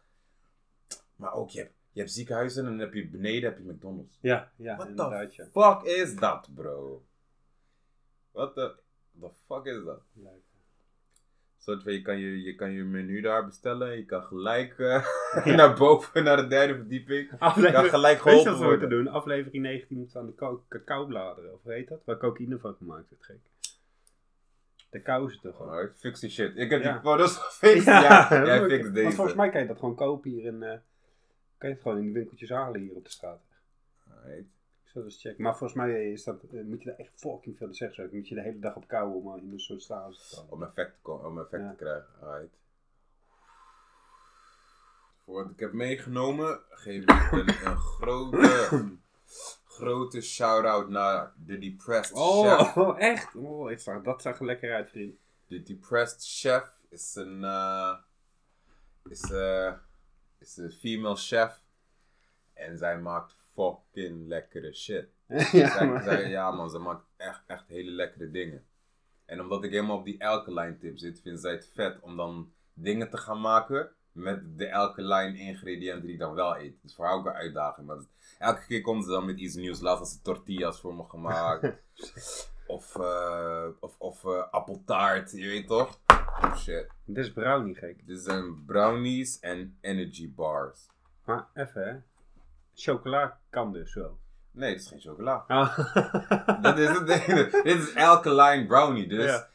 Maar 1.15 1.33
ook, 1.33 1.49
je 1.49 1.59
hebt, 1.59 1.73
je 1.91 1.99
hebt 1.99 2.11
ziekenhuizen 2.11 2.63
en 2.65 2.69
dan 2.69 2.79
heb 2.79 2.93
je 2.93 3.07
beneden 3.07 3.43
heb 3.49 3.57
je 3.57 3.71
McDonald's. 3.71 4.17
Ja, 4.21 4.51
ja, 4.55 4.75
What 4.75 4.87
inderdaad, 4.87 5.35
the 5.35 5.47
fuck 5.51 5.81
is 5.81 6.15
dat, 6.15 6.49
bro? 6.55 7.03
Wat 8.31 8.55
de 8.55 8.75
the 9.19 9.29
fuck 9.47 9.65
is 9.65 9.83
dat? 9.83 10.01
Soort 11.65 11.83
van, 11.83 11.93
je 11.93 12.01
kan 12.01 12.17
je, 12.19 12.41
je 12.43 12.55
kan 12.55 12.71
je 12.71 12.83
menu 12.83 13.21
daar 13.21 13.45
bestellen. 13.45 13.97
Je 13.97 14.05
kan 14.05 14.23
gelijk 14.23 14.79
eh, 14.79 15.05
naar 15.57 15.75
boven, 15.75 16.23
naar 16.23 16.37
de 16.37 16.47
derde 16.47 16.75
verdieping. 16.75 17.29
Je 17.31 17.71
kan 17.71 17.83
gelijk 17.89 18.21
weet 18.23 18.33
je 18.33 18.39
geholpen 18.39 18.67
wat 18.69 18.79
we 18.79 18.87
doen? 18.87 19.07
Aflevering 19.07 19.63
19 19.63 19.97
moet 19.97 20.15
aan 20.15 20.25
de 20.25 20.57
cacaobladeren, 20.69 21.53
of 21.53 21.63
heet 21.63 21.87
dat? 21.87 22.01
Waar 22.05 22.17
cocaïne 22.17 22.59
van 22.59 22.75
gemaakt 22.75 23.09
wordt, 23.09 23.25
gek. 23.25 23.37
De 24.89 25.01
kou 25.01 25.27
is 25.27 25.33
het 25.33 25.41
toch 25.41 25.55
gewoon. 25.55 25.89
Fix 25.95 26.19
die 26.19 26.29
shit. 26.29 26.51
Ik 26.57 26.69
heb 26.69 26.83
Ja. 26.83 26.91
die 26.91 27.01
foto's 27.01 27.37
gefixt. 27.37 27.85
Ja, 28.07 28.29
dat 28.29 28.47
jij 28.47 28.59
Want 28.67 28.93
deze. 28.93 29.11
volgens 29.15 29.35
mij 29.35 29.49
kan 29.49 29.61
je 29.61 29.67
dat 29.67 29.79
gewoon 29.79 29.95
kopen 29.95 30.29
hier 30.31 30.45
in... 30.45 30.63
eh, 30.63 30.77
kan 31.57 31.69
je 31.69 31.75
het 31.75 31.81
gewoon 31.81 31.97
in 31.97 32.05
de 32.05 32.11
winkeltjes 32.11 32.49
halen 32.49 32.81
hier 32.81 32.95
op 32.95 33.03
de 33.03 33.11
straat. 33.11 33.41
Zal 34.93 35.03
eens 35.03 35.21
checken. 35.21 35.43
Maar 35.43 35.57
volgens 35.57 35.79
mij 35.79 36.11
is 36.11 36.23
dat, 36.23 36.43
eh, 36.43 36.63
moet 36.63 36.83
je 36.83 36.89
daar 36.89 36.97
echt 36.99 37.11
fucking 37.15 37.57
veel 37.57 37.67
te 37.67 37.73
zeggen. 37.73 38.09
Moet 38.11 38.27
je 38.27 38.35
de 38.35 38.41
hele 38.41 38.59
dag 38.59 38.75
op 38.75 38.87
kou 38.87 39.13
om 39.13 39.37
in 39.37 39.51
een 39.51 39.59
soort 39.59 39.81
stase 39.81 40.29
te 40.29 40.35
komen. 40.35 40.51
Om 40.51 40.63
effect, 40.63 41.03
te 41.03 41.11
om 41.11 41.39
effect 41.39 41.63
Ja. 41.63 41.69
te 41.69 41.75
krijgen. 41.75 42.07
Alright. 42.21 42.55
Voor 45.23 45.33
wat 45.43 45.51
ik 45.51 45.59
heb 45.59 45.73
meegenomen, 45.73 46.59
geef 46.69 47.01
ik 47.03 47.31
een, 47.31 47.47
een 47.67 47.77
grote, 47.77 48.97
grote 49.77 50.21
shout-out 50.21 50.89
naar 50.89 51.33
de 51.37 51.57
Depressed 51.57 52.17
Chef. 52.17 52.77
Oh, 52.77 52.99
echt? 53.11 53.35
Oh, 53.35 53.71
ik 53.71 53.79
zag, 53.79 54.01
dat 54.03 54.21
zag 54.21 54.39
er 54.39 54.45
lekker 54.45 54.73
uit, 54.73 54.89
vriend. 54.89 55.15
De 55.47 55.63
Depressed 55.63 56.25
Chef 56.25 56.71
is 56.89 57.15
een, 57.15 57.43
eh, 57.43 57.95
is, 59.03 59.31
eh, 59.31 59.73
is 60.39 60.57
een 60.57 60.71
female 60.71 61.15
chef. 61.15 61.61
En 62.53 62.77
zij 62.77 62.99
maakt 62.99 63.35
fucking 63.55 64.27
lekkere 64.27 64.73
shit. 64.73 65.07
ja, 65.27 65.67
Zij, 65.69 66.01
zij- 66.03 66.29
ja 66.29 66.51
man, 66.51 66.69
ze 66.69 66.79
maakt 66.79 67.05
echt, 67.17 67.43
echt 67.47 67.67
hele 67.67 67.91
lekkere 67.91 68.31
dingen. 68.31 68.65
En 69.25 69.41
omdat 69.41 69.63
ik 69.63 69.71
helemaal 69.71 69.97
op 69.97 70.05
die 70.05 70.27
alkaline 70.27 70.77
tip 70.77 70.97
zit, 70.97 71.21
vindt 71.21 71.41
zij 71.41 71.51
het 71.51 71.69
vet 71.73 71.99
om 71.99 72.17
dan 72.17 72.51
dingen 72.73 73.09
te 73.09 73.17
gaan 73.17 73.41
maken 73.41 73.89
met 74.11 74.57
de 74.57 74.73
alkaline 74.73 75.37
ingrediënten 75.37 76.01
die 76.01 76.13
ik 76.13 76.19
dan 76.19 76.33
wel 76.33 76.57
eet. 76.57 76.75
Dus 76.81 76.95
voor 76.95 77.05
haar 77.05 77.13
ook 77.15 77.25
een 77.25 77.31
uitdaging. 77.31 77.87
Maar 77.87 77.97
elke 78.39 78.65
keer 78.65 78.81
komt 78.81 79.03
ze 79.03 79.09
dan 79.09 79.25
met 79.25 79.39
iets 79.39 79.55
nieuws. 79.55 79.79
Laatst 79.79 79.99
had 79.99 80.09
ze 80.09 80.21
tortillas 80.21 80.79
voor 80.79 80.95
me 80.95 81.03
gemaakt. 81.03 81.73
of 82.67 82.95
eh, 82.95 83.65
of, 83.79 83.95
of 83.99 84.25
eh, 84.25 84.51
appeltaart, 84.51 85.31
je 85.31 85.47
weet 85.47 85.67
toch? 85.67 85.99
Oh 86.41 86.55
shit. 86.57 86.87
Dit 87.05 87.17
is 87.25 87.31
brownie, 87.33 87.75
gek. 87.75 88.07
Dit 88.07 88.19
zijn 88.19 88.65
brownies 88.65 89.39
en 89.39 89.77
energy 89.81 90.33
bars. 90.33 90.87
Maar 91.25 91.47
even, 91.53 91.87
hè. 91.87 91.95
Chocola 92.75 93.39
kan 93.49 93.73
dus 93.73 93.93
wel. 93.93 94.19
Nee, 94.51 94.69
het 94.73 94.81
is 94.81 94.87
geen 94.87 94.99
chocola. 94.99 95.43
Ah. 95.47 95.77
Dat 96.63 96.77
is 96.77 96.87
het 96.89 97.07
ding. 97.07 97.25
Dit 97.63 97.65
is 97.79 97.95
alkaline 97.95 98.65
brownie. 98.65 99.07
Dus 99.07 99.25
Ja. 99.31 99.49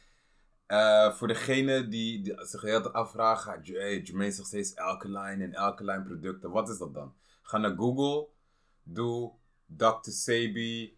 eh, 0.65 1.13
voor 1.15 1.27
degene 1.27 1.87
die, 1.87 2.21
die 2.21 2.45
zich 2.45 2.61
heel 2.61 2.81
tijd 2.81 2.93
afvragen, 2.93 3.61
hey, 3.63 3.99
Jermaine 4.01 4.33
zegt 4.33 4.47
steeds 4.47 4.75
alkaline 4.75 5.43
en 5.43 5.55
alkaline 5.55 6.03
producten. 6.03 6.51
Wat 6.51 6.69
is 6.69 6.77
dat 6.77 6.93
dan? 6.93 7.13
Ga 7.41 7.57
naar 7.57 7.75
Google, 7.75 8.27
doe 8.83 9.31
Dr. 9.65 10.09
Sebi 10.11 10.97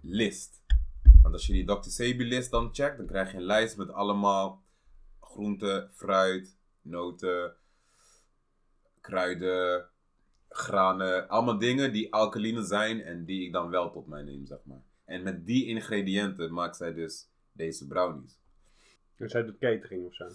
list. 0.00 0.62
Want 1.22 1.34
als 1.34 1.46
je 1.46 1.52
die 1.52 1.64
Dr. 1.64 1.88
Sebi 1.88 2.24
list 2.24 2.50
dan 2.50 2.68
checkt, 2.72 2.96
dan 2.96 3.06
krijg 3.06 3.30
je 3.30 3.36
een 3.36 3.42
lijst 3.42 3.76
met 3.76 3.90
allemaal 3.92 4.62
groenten, 5.20 5.90
fruit, 5.94 6.56
noten, 6.82 7.54
kruiden, 9.00 9.88
granen. 10.56 11.28
Allemaal 11.28 11.58
dingen 11.58 11.92
die 11.92 12.12
alkaline 12.12 12.62
zijn 12.64 13.00
en 13.02 13.24
die 13.24 13.46
ik 13.46 13.52
dan 13.52 13.70
wel 13.70 13.90
tot 13.90 14.06
mij 14.06 14.22
neem, 14.22 14.46
zeg 14.46 14.58
maar. 14.64 14.82
En 15.04 15.22
met 15.22 15.46
die 15.46 15.66
ingrediënten 15.66 16.52
maakt 16.52 16.76
zij 16.76 16.92
dus 16.94 17.28
deze 17.52 17.86
brownies. 17.86 18.38
Dus 19.16 19.30
zij 19.30 19.44
doet 19.44 19.58
catering 19.58 20.06
of 20.06 20.14
zo. 20.14 20.28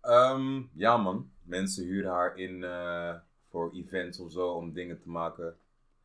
Ehm, 0.00 0.62
ja 0.72 0.96
man, 0.96 1.30
mensen 1.42 1.84
huren 1.84 2.10
haar 2.10 2.36
in 2.36 2.64
eh, 2.64 3.14
voor 3.48 3.72
events 3.72 4.18
of 4.20 4.32
zo 4.32 4.48
om 4.48 4.72
dingen 4.72 5.00
te 5.00 5.08
maken. 5.08 5.56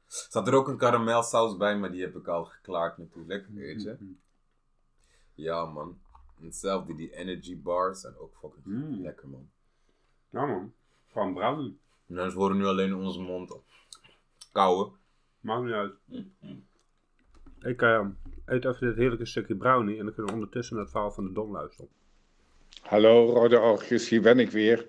Zat 0.08 0.48
er 0.48 0.54
ook 0.54 0.68
een 0.68 0.78
karamelsaus 0.78 1.58
bij, 1.58 1.78
maar 1.78 1.92
die 1.92 2.02
heb 2.02 2.16
ik 2.16 2.28
al 2.28 2.46
geklaard 2.46 2.98
natuurlijk, 2.98 3.48
weet 3.50 3.82
je. 3.84 4.16
Ja 5.34 5.66
man. 5.66 6.00
Hetzelfde, 6.42 6.96
die 6.96 7.16
energy 7.16 7.62
bars 7.62 8.02
zijn 8.02 8.18
ook 8.18 8.38
fucking 8.38 8.66
Mm. 8.66 9.02
lekker 9.02 9.28
man. 9.30 9.50
Nou 10.30 10.48
man, 10.48 10.74
gewoon 11.12 11.34
brownie. 11.34 11.80
Mensen 12.12 12.40
horen 12.40 12.58
nu 12.58 12.66
alleen 12.66 12.96
onze 12.96 13.20
mond 13.20 13.56
kauwen. 14.52 14.92
Maakt 15.40 15.64
niet 15.64 15.74
uit. 15.74 15.94
Ik 17.60 17.82
eh, 17.82 18.08
eet 18.46 18.66
even 18.66 18.88
dit 18.88 18.96
heerlijke 18.96 19.26
stukje 19.26 19.56
brownie 19.56 19.98
en 19.98 20.06
dan 20.06 20.14
kunnen 20.14 20.34
we 20.34 20.40
ondertussen 20.40 20.76
naar 20.76 20.84
het 20.84 20.94
verhaal 20.94 21.12
van 21.12 21.24
de 21.24 21.34
Don 21.34 21.52
luisteren. 21.52 21.90
Hallo 22.82 23.34
Rode 23.34 23.60
Oogjes, 23.60 24.10
hier 24.10 24.22
ben 24.22 24.40
ik 24.40 24.50
weer. 24.50 24.86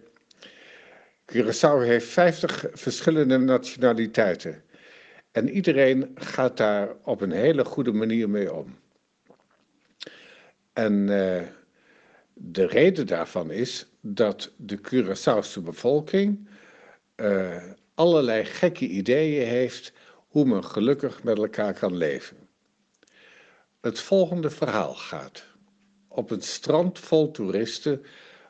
Curaçao 1.32 1.82
heeft 1.82 2.06
50 2.06 2.66
verschillende 2.72 3.38
nationaliteiten. 3.38 4.62
En 5.30 5.48
iedereen 5.48 6.10
gaat 6.14 6.56
daar 6.56 6.96
op 7.02 7.20
een 7.20 7.32
hele 7.32 7.64
goede 7.64 7.92
manier 7.92 8.30
mee 8.30 8.52
om. 8.52 8.78
En 10.72 11.08
eh, 11.08 11.46
de 12.34 12.66
reden 12.66 13.06
daarvan 13.06 13.50
is 13.50 13.86
dat 14.00 14.52
de 14.56 14.78
Curaçaose 14.78 15.62
bevolking 15.62 16.50
eh, 17.22 17.72
allerlei 17.94 18.44
gekke 18.44 18.86
ideeën 18.86 19.46
heeft 19.46 19.92
hoe 20.28 20.44
men 20.44 20.64
gelukkig 20.64 21.22
met 21.22 21.38
elkaar 21.38 21.74
kan 21.74 21.96
leven. 21.96 22.36
Het 23.80 24.00
volgende 24.00 24.50
verhaal 24.50 24.94
gaat. 24.94 25.44
Op 26.08 26.30
een 26.30 26.42
strand 26.42 26.98
vol 26.98 27.30
toeristen 27.30 28.04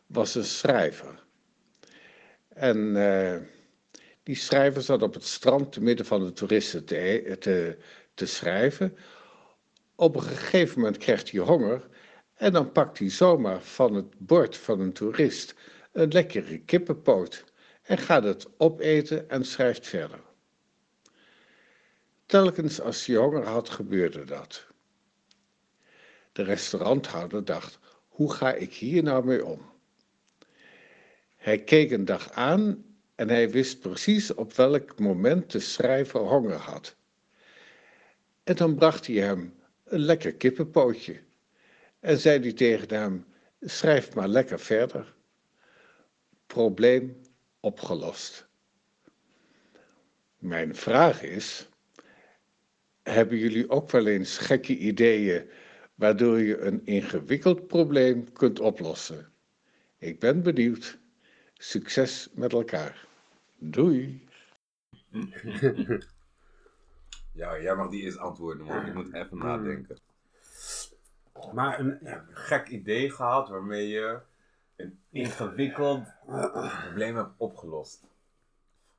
was 0.06 0.34
een 0.34 0.44
schrijver. 0.44 1.24
En 2.48 2.96
eh, 2.96 3.40
die 4.22 4.36
schrijver 4.36 4.82
zat 4.82 5.02
op 5.02 5.14
het 5.14 5.26
strand 5.26 5.72
te 5.72 5.82
midden 5.82 6.06
van 6.06 6.24
de 6.24 6.32
toeristen 6.32 6.84
te, 6.84 7.36
te, 7.38 7.76
te 8.14 8.26
schrijven. 8.26 8.96
Op 9.94 10.16
een 10.16 10.22
gegeven 10.22 10.78
moment 10.80 10.96
krijgt 10.96 11.30
hij 11.30 11.40
honger 11.40 11.88
en 12.34 12.52
dan 12.52 12.72
pakt 12.72 12.98
hij 12.98 13.10
zomaar 13.10 13.62
van 13.62 13.94
het 13.94 14.18
bord 14.18 14.56
van 14.56 14.80
een 14.80 14.92
toerist 14.92 15.54
een 15.92 16.12
lekkere 16.12 16.58
kippenpoot 16.58 17.44
en 17.82 17.98
gaat 17.98 18.24
het 18.24 18.46
opeten 18.56 19.30
en 19.30 19.44
schrijft 19.44 19.86
verder. 19.86 20.20
Telkens 22.26 22.80
als 22.80 23.06
hij 23.06 23.16
honger 23.16 23.44
had, 23.44 23.68
gebeurde 23.68 24.24
dat. 24.24 24.66
De 26.32 26.42
restauranthouder 26.42 27.44
dacht: 27.44 27.78
hoe 28.08 28.32
ga 28.32 28.52
ik 28.54 28.72
hier 28.74 29.02
nou 29.02 29.24
mee 29.24 29.44
om? 29.44 29.70
Hij 31.36 31.58
keek 31.58 31.90
een 31.90 32.04
dag 32.04 32.30
aan 32.30 32.84
en 33.14 33.28
hij 33.28 33.50
wist 33.50 33.80
precies 33.80 34.34
op 34.34 34.52
welk 34.52 34.98
moment 34.98 35.50
de 35.50 35.60
schrijver 35.60 36.20
honger 36.20 36.56
had. 36.56 36.96
En 38.42 38.56
dan 38.56 38.74
bracht 38.74 39.06
hij 39.06 39.16
hem 39.16 39.54
een 39.84 40.00
lekker 40.00 40.34
kippenpootje. 40.34 41.20
en 42.00 42.18
zei 42.18 42.40
hij 42.40 42.52
tegen 42.52 42.94
hem: 42.94 43.24
Schrijf 43.60 44.14
maar 44.14 44.28
lekker 44.28 44.60
verder. 44.60 45.14
Probleem 46.46 47.20
opgelost. 47.62 48.48
Mijn 50.38 50.74
vraag 50.74 51.22
is: 51.22 51.68
hebben 53.02 53.38
jullie 53.38 53.70
ook 53.70 53.90
wel 53.90 54.06
eens 54.06 54.38
gekke 54.38 54.76
ideeën 54.76 55.50
waardoor 55.94 56.38
je 56.38 56.60
een 56.60 56.80
ingewikkeld 56.84 57.66
probleem 57.66 58.32
kunt 58.32 58.60
oplossen? 58.60 59.32
Ik 59.98 60.18
ben 60.18 60.42
benieuwd. 60.42 60.98
Succes 61.54 62.28
met 62.34 62.52
elkaar. 62.52 63.06
Doei. 63.58 64.28
Ja, 67.34 67.60
jij 67.60 67.74
mag 67.74 67.90
die 67.90 68.02
eerst 68.02 68.18
antwoorden, 68.18 68.66
man. 68.66 68.86
Ik 68.86 68.94
moet 68.94 69.14
even 69.14 69.38
nadenken. 69.38 69.98
Maar 71.52 71.80
een, 71.80 71.98
gek 72.30 72.68
idee 72.68 73.10
gehad 73.10 73.48
waarmee 73.48 73.88
je 73.88 74.20
ingewikkeld 75.10 76.04
probleem 76.82 77.16
hebt 77.16 77.30
opgelost. 77.36 78.04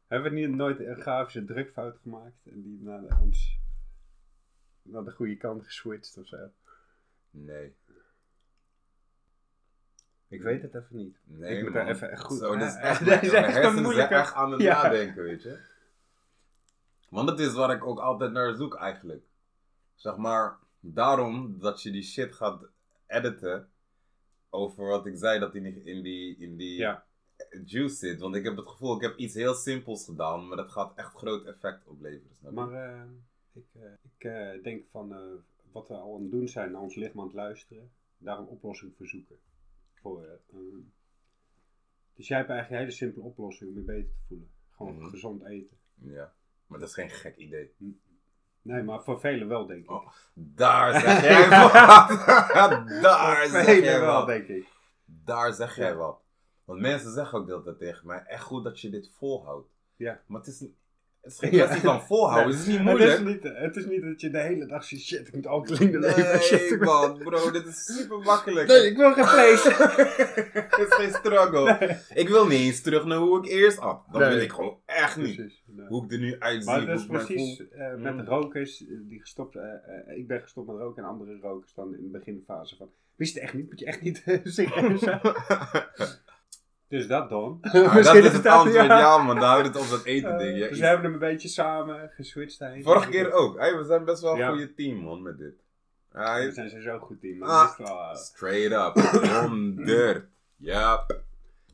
hebben 0.07 0.31
we 0.31 0.39
niet 0.39 0.49
nooit 0.55 0.79
een 0.79 1.01
grafische 1.01 1.45
drukfout 1.45 1.97
gemaakt 2.01 2.45
en 2.45 2.61
die 2.61 2.79
naar 2.81 3.01
de, 3.01 3.15
ons 3.21 3.59
naar 4.81 5.03
de 5.03 5.11
goede 5.11 5.35
kant 5.37 5.63
geswitcht 5.65 6.17
of 6.17 6.27
zo? 6.27 6.37
Nee. 7.29 7.75
Ik 10.27 10.41
weet 10.41 10.61
het 10.61 10.75
even 10.75 10.95
niet. 10.95 11.17
Nee, 11.23 11.57
Ik 11.57 11.63
moet 11.63 11.73
man. 11.73 11.85
daar 11.85 11.93
even 11.95 12.11
echt 12.11 12.23
goed- 12.23 12.37
Zo, 12.39 12.57
dat 12.57 12.67
is 12.67 12.75
echt, 12.89 12.99
dat 12.99 13.07
mijn 13.07 13.21
is 13.21 13.31
echt 13.33 13.63
een 13.75 13.81
moeilijke- 13.81 14.13
echt 14.15 14.33
aan 14.33 14.51
het 14.51 14.61
Ja. 14.61 14.81
nadenken, 14.83 15.23
weet 15.23 15.43
je. 15.43 15.59
Want 17.09 17.27
dat 17.27 17.39
is 17.39 17.53
waar 17.53 17.75
ik 17.75 17.85
ook 17.85 17.99
altijd 17.99 18.31
naar 18.31 18.53
zoek 18.55 18.75
eigenlijk. 18.75 19.25
Zeg 19.95 20.15
maar, 20.17 20.57
daarom 20.79 21.59
dat 21.59 21.81
je 21.81 21.91
die 21.91 22.03
shit 22.03 22.35
gaat 22.35 22.65
editen 23.07 23.69
over 24.53 24.85
wat 24.85 25.05
ik 25.05 25.17
zei 25.17 25.39
dat 25.39 25.55
in 25.55 25.63
die, 25.63 25.83
in 25.83 26.01
die, 26.01 26.37
in 26.37 26.57
die 26.57 26.77
Ja. 26.77 27.05
juice 27.65 27.95
zit. 27.95 28.19
Want 28.19 28.35
ik 28.35 28.43
heb 28.43 28.55
het 28.57 28.67
gevoel, 28.67 28.95
ik 28.95 29.01
heb 29.01 29.17
iets 29.17 29.33
heel 29.33 29.53
simpels 29.53 30.05
gedaan, 30.05 30.47
maar 30.47 30.57
dat 30.57 30.71
gaat 30.71 30.97
echt 30.97 31.13
groot 31.13 31.45
effect 31.45 31.87
opleveren. 31.87 32.37
Maar 32.53 32.71
eh, 32.73 33.01
ik, 33.53 33.65
eh, 33.73 33.91
ik 34.17 34.23
eh, 34.23 34.63
denk 34.63 34.83
van 34.91 35.15
wat 35.71 35.87
we 35.87 35.93
al 35.93 36.15
aan 36.15 36.21
het 36.21 36.31
doen 36.31 36.47
zijn, 36.47 36.71
naar 36.71 36.81
ons 36.81 36.95
lichaam 36.95 37.19
aan 37.19 37.25
het 37.25 37.35
luisteren, 37.35 37.91
daar 38.17 38.39
een 38.39 38.45
oplossing 38.47 38.93
voor 38.97 39.07
zoeken. 39.07 39.37
Voor, 39.93 40.39
dus 42.15 42.27
jij 42.27 42.37
hebt 42.37 42.49
eigenlijk 42.49 42.69
een 42.69 42.87
hele 42.87 42.97
simpele 42.97 43.25
oplossing 43.25 43.69
om 43.69 43.75
je 43.75 43.81
beter 43.83 44.09
te 44.09 44.21
voelen. 44.27 44.49
Gewoon 44.69 44.95
Mhm. 44.95 45.09
gezond 45.09 45.45
eten. 45.45 45.77
Ja, 45.95 46.33
maar 46.67 46.79
dat 46.79 46.87
is 46.87 46.93
geen 46.93 47.09
gek 47.09 47.35
idee. 47.35 47.73
Nee, 48.63 48.83
maar 48.83 49.03
voor 49.03 49.19
velen 49.19 49.47
wel, 49.47 49.65
denk 49.65 49.83
ik. 49.83 49.91
Oh, 49.91 50.07
Daar 50.33 50.99
zeg 50.99 51.21
jij 51.29 51.49
wat! 51.49 51.73
Daar 53.01 53.47
voor 53.47 53.59
zeg 53.59 53.79
jij 53.79 53.99
wel, 53.99 54.13
wat! 54.13 54.27
denk 54.27 54.47
ik. 54.47 54.67
Daar 55.05 55.53
zeg 55.53 55.75
jij 55.75 55.95
wat. 55.95 56.21
Want 56.65 56.79
mensen 56.79 57.11
zeggen 57.11 57.39
ook 57.39 57.47
dat 57.47 57.77
tegen 57.77 58.07
mij. 58.07 58.23
Echt 58.27 58.43
goed 58.43 58.63
dat 58.63 58.79
je 58.81 58.89
dit 58.89 59.11
volhoudt. 59.17 59.69
Ja. 59.95 60.21
Maar 60.25 60.39
het 60.39 60.49
is, 60.49 60.59
niet- 60.59 60.75
het 61.23 61.31
is 61.31 61.37
geen 61.39 61.51
Ja. 61.51 61.65
kwestie 61.65 61.87
van 61.87 62.01
volhouden. 62.01 62.47
Nee, 62.47 62.57
Het 62.57 62.61
is 62.61 62.67
niet 62.67 62.77
Het 62.77 62.85
moeilijk. 62.87 63.19
is 63.19 63.25
niet, 63.25 63.43
het 63.43 63.75
is 63.75 63.85
niet 63.85 64.01
dat 64.01 64.21
je 64.21 64.29
de 64.29 64.39
hele 64.39 64.65
dag 64.65 64.83
zegt, 64.83 65.01
shit, 65.01 65.27
ik 65.27 65.33
moet 65.35 65.47
alcoholine 65.47 65.99
leven. 65.99 66.57
Nee, 66.69 66.77
man, 66.77 67.17
bro, 67.17 67.51
dit 67.51 67.65
is 67.65 67.85
super 67.85 68.19
makkelijk. 68.19 68.67
Nee, 68.67 68.85
ik 68.89 68.97
wil 68.97 69.13
geen 69.13 69.25
vlees. 69.25 69.63
Het 70.73 70.87
is 70.87 70.93
geen 70.93 71.11
struggle. 71.13 71.97
Ik 72.13 72.27
wil 72.29 72.47
niet 72.47 72.59
eens 72.59 72.81
terug 72.81 73.05
naar 73.05 73.17
hoe 73.17 73.37
ik 73.37 73.45
eerst 73.51 73.79
at. 73.79 74.01
Dat 74.11 74.27
wil 74.27 74.37
ik 74.41 74.51
gewoon 74.51 74.77
echt 74.85 75.17
niet. 75.17 75.35
Precies. 75.35 75.63
Hoe 75.87 76.03
ik 76.05 76.11
er 76.11 76.19
nu 76.19 76.35
uitzie. 76.39 76.71
Maar 76.71 76.85
dat 76.85 76.99
is 76.99 77.05
precies 77.05 77.67
eh, 77.69 77.95
met 77.95 78.13
Mm. 78.13 78.19
rokers 78.25 78.81
eh, 78.81 78.87
die 79.01 79.19
gestopt. 79.19 79.55
eh, 79.55 80.17
ik 80.17 80.27
ben 80.27 80.41
gestopt 80.41 80.67
met 80.67 80.77
roken 80.77 81.03
en 81.03 81.09
andere 81.09 81.37
rokers 81.41 81.73
dan 81.73 81.95
in 81.95 82.03
de 82.11 82.17
beginfase 82.17 82.75
van. 82.75 82.89
Wist 83.15 83.33
je 83.33 83.39
echt 83.39 83.53
niet? 83.53 83.69
Moet 83.69 83.79
je 83.79 83.85
echt 83.85 84.01
niet 84.01 84.23
serieus 84.43 84.99
zijn? 84.99 85.19
Dus 86.93 87.07
dat 87.07 87.29
dan. 87.29 87.57
Ah, 87.61 87.93
dat 88.03 88.15
is 88.15 88.31
het 88.33 88.45
antwoord, 88.45 88.85
ja. 88.85 89.17
man. 89.17 89.35
Daar 89.35 89.45
houdt 89.49 89.67
het 89.67 89.75
op 89.77 89.89
dat 89.89 90.03
eten 90.05 90.37
ding. 90.37 90.57
Ja, 90.57 90.67
dus 90.67 90.79
we 90.79 90.85
hebben 90.85 91.03
hem 91.03 91.13
een 91.13 91.19
beetje 91.19 91.47
samen 91.47 92.09
geswitcht. 92.15 92.59
heen. 92.59 92.83
Vorige 92.83 93.09
keer 93.09 93.31
ook. 93.31 93.57
Hey, 93.59 93.77
we 93.77 93.83
zijn 93.83 94.05
best 94.05 94.21
wel 94.21 94.31
een 94.31 94.37
Ja. 94.37 94.49
goede 94.49 94.73
team, 94.73 94.97
man, 94.97 95.21
met 95.21 95.37
dit. 95.37 95.53
We 96.11 96.19
Hey, 96.19 96.51
zijn 96.51 96.69
sowieso 96.69 96.99
goed 96.99 97.21
team. 97.21 97.43
Ah. 97.43 97.77
Wel, 97.77 97.87
eh, 97.87 98.15
straight 98.15 98.97
up. 98.97 99.03
100. 99.41 100.25
Ja. 100.57 101.05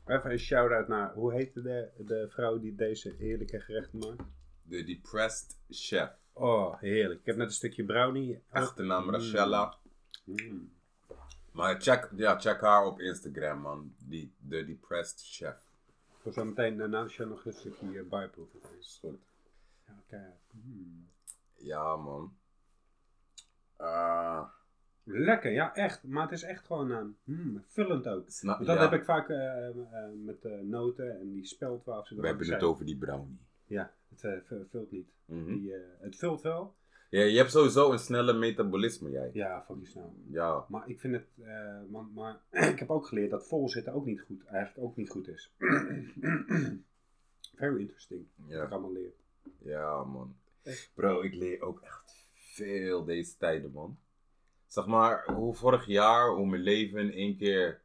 Even 0.06 0.30
een 0.30 0.38
shout-out 0.38 0.88
naar, 0.88 1.12
hoe 1.14 1.32
heette 1.32 1.62
de, 1.62 1.88
de 1.98 2.26
vrouw 2.30 2.58
die 2.58 2.74
deze 2.74 3.14
heerlijke 3.18 3.60
gerechten 3.60 3.98
maakt? 3.98 4.22
De 4.62 4.84
Depressed 4.84 5.58
Chef. 5.70 6.08
Oh, 6.32 6.80
heerlijk. 6.80 7.20
Ik 7.20 7.26
heb 7.26 7.36
net 7.36 7.46
een 7.46 7.52
stukje 7.52 7.84
brownie. 7.84 8.42
Achternaam 8.50 9.10
Rachella. 9.10 9.74
Mm. 10.24 10.72
Maar 11.52 11.80
check, 11.80 12.08
ja, 12.16 12.38
check 12.38 12.60
haar 12.60 12.84
op 12.86 13.00
Instagram, 13.00 13.60
man. 13.60 13.94
Die, 13.98 14.32
de 14.38 14.64
Depressed 14.64 15.20
Chef. 15.24 15.56
Ik 16.16 16.22
wil 16.22 16.32
zo 16.32 16.44
meteen 16.44 16.76
daarna 16.76 17.02
de 17.02 17.08
show 17.08 17.28
nog 17.28 17.44
een 17.46 17.52
stukje 17.52 17.86
uh, 17.86 18.08
bijproeven. 18.08 18.60
Is 18.78 18.98
goed. 19.00 19.18
Ja, 19.86 19.94
oké. 20.06 20.32
Mm. 20.50 21.08
Ja, 21.56 21.96
man. 21.96 22.34
Ah, 23.76 24.48
Lekker, 25.04 25.50
ja, 25.52 25.74
echt. 25.74 26.02
Maar 26.02 26.22
het 26.22 26.32
is 26.32 26.42
echt 26.42 26.64
gewoon 26.66 26.92
eh, 26.92 27.02
mm, 27.24 27.64
vullend 27.66 28.06
ook. 28.08 28.24
snap 28.30 28.54
Want 28.56 28.66
dat 28.68 28.76
ja. 28.76 28.82
heb 28.82 28.92
ik 28.92 29.04
vaak 29.04 29.28
eh, 29.28 29.68
eh, 29.68 29.74
met 30.24 30.44
eh, 30.44 30.58
noten 30.60 31.20
en 31.20 31.30
die 31.32 31.44
speldwafels. 31.46 32.20
We 32.20 32.26
hebben 32.26 32.50
het 32.50 32.62
over 32.62 32.84
die 32.84 32.96
brownie. 32.96 33.38
Ja, 33.66 33.92
het 34.08 34.24
eh, 34.24 34.32
vu- 34.44 34.66
vult 34.70 34.90
niet. 34.90 35.08
Mhm. 35.24 35.44
Die, 35.44 35.74
eh, 35.74 35.80
het 36.00 36.16
vult 36.16 36.42
wel. 36.42 36.74
Ja, 37.10 37.22
je 37.22 37.36
hebt 37.36 37.50
sowieso 37.50 37.92
een 37.92 37.98
snelle 37.98 38.32
metabolisme, 38.32 39.10
jij. 39.10 39.30
Ja, 39.32 39.62
fucking 39.62 39.86
snel. 39.86 40.14
Ja. 40.28 40.64
Maar 40.68 40.88
ik 40.88 41.00
vind 41.00 41.14
het, 41.14 41.26
eh, 41.42 41.80
maar, 41.90 42.04
maar 42.04 42.40
ik 42.72 42.78
heb 42.78 42.90
ook 42.90 43.06
geleerd 43.06 43.30
dat 43.30 43.46
vol 43.46 43.68
zitten 43.68 43.92
ook 43.92 44.04
niet 44.04 44.20
goed, 44.20 44.44
eigenlijk 44.44 44.86
ook 44.86 44.96
niet 44.96 45.10
goed 45.10 45.28
is. 45.28 45.52
Very 47.60 47.80
interesting. 47.80 48.26
Ja. 48.46 48.56
Dat 48.56 48.66
ik 48.66 48.72
allemaal 48.72 48.92
leer. 48.92 49.12
Ja, 49.58 50.04
man. 50.04 50.36
Bro, 50.94 51.20
ik 51.20 51.34
leer 51.34 51.60
ook 51.60 51.80
echt 51.80 52.14
veel 52.34 53.04
deze 53.04 53.36
tijden, 53.36 53.72
man. 53.72 53.98
Zeg 54.66 54.86
maar, 54.86 55.24
hoe 55.34 55.54
vorig 55.54 55.86
jaar, 55.86 56.30
hoe 56.30 56.46
mijn 56.46 56.62
leven 56.62 57.00
in 57.00 57.12
één 57.12 57.36
keer... 57.36 57.80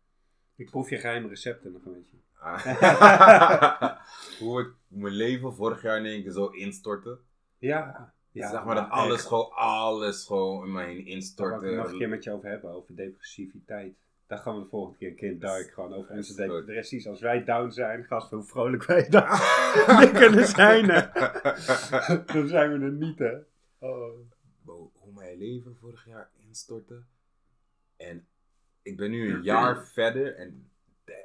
Ik 0.55 0.69
proef 0.69 0.89
je 0.89 0.97
geheime 0.97 1.27
recepten 1.27 1.71
nog 1.71 1.85
een 1.85 1.93
beetje. 1.93 2.17
hoe 4.45 4.61
ik 4.61 4.73
mijn 4.87 5.13
leven 5.13 5.53
vorig 5.53 5.81
jaar 5.81 5.97
in 5.97 6.05
één 6.05 6.23
keer 6.23 6.31
zo 6.31 6.47
instortte. 6.47 7.19
Ja. 7.57 8.14
Ja 8.41 8.49
zeg 8.49 8.63
maar 8.65 8.75
dat 8.75 8.89
alles 8.89 9.15
echt. 9.17 9.25
gewoon, 9.27 9.51
alles 9.51 10.25
gewoon 10.25 10.65
in 10.65 10.71
mij 10.71 10.85
heen 10.85 10.97
Daar 11.05 11.13
instortte. 11.13 11.55
ik 11.65 11.71
het 11.71 11.75
nog 11.81 11.91
een 11.91 11.97
keer 11.97 12.09
met 12.09 12.23
je 12.23 12.31
over 12.31 12.49
hebben, 12.49 12.71
over 12.71 12.95
depressiviteit. 12.95 13.93
Daar 14.27 14.37
gaan 14.37 14.55
we 14.57 14.63
de 14.63 14.69
volgende 14.69 14.97
keer 14.97 15.09
een 15.09 15.15
keer 15.15 15.39
duiken, 15.39 15.73
gewoon 15.73 15.93
over 15.93 16.15
onze 16.15 16.31
Is 16.43 16.49
goed. 16.49 16.65
depressie. 16.65 17.09
Als 17.09 17.21
wij 17.21 17.43
down 17.43 17.69
zijn, 17.69 18.03
gast, 18.03 18.31
hoe 18.31 18.43
vrolijk 18.43 18.85
wij 18.85 19.09
dan 19.09 19.23
we 19.99 20.11
kunnen 20.13 20.47
zijn, 20.47 20.89
hè. 20.89 21.01
Dan 22.33 22.47
zijn 22.47 22.79
we 22.79 22.85
er 22.85 22.91
niet, 22.91 23.19
hè. 23.19 23.33
Oh. 23.79 24.19
Hoe 24.65 25.13
mijn 25.13 25.37
leven 25.37 25.75
vorig 25.79 26.05
jaar 26.05 26.29
instortte. 26.47 27.01
En 27.97 28.27
ik 28.81 28.97
ben 28.97 29.11
nu 29.11 29.33
een 29.33 29.43
jaar 29.43 29.87
verder 29.87 30.35
en 30.35 30.69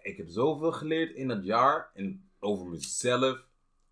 ik 0.03 0.16
heb 0.16 0.27
zoveel 0.29 0.73
geleerd 0.73 1.14
in 1.14 1.29
dat 1.29 1.44
jaar. 1.44 1.90
En 1.94 2.29
over 2.38 2.66
mezelf, 2.66 3.49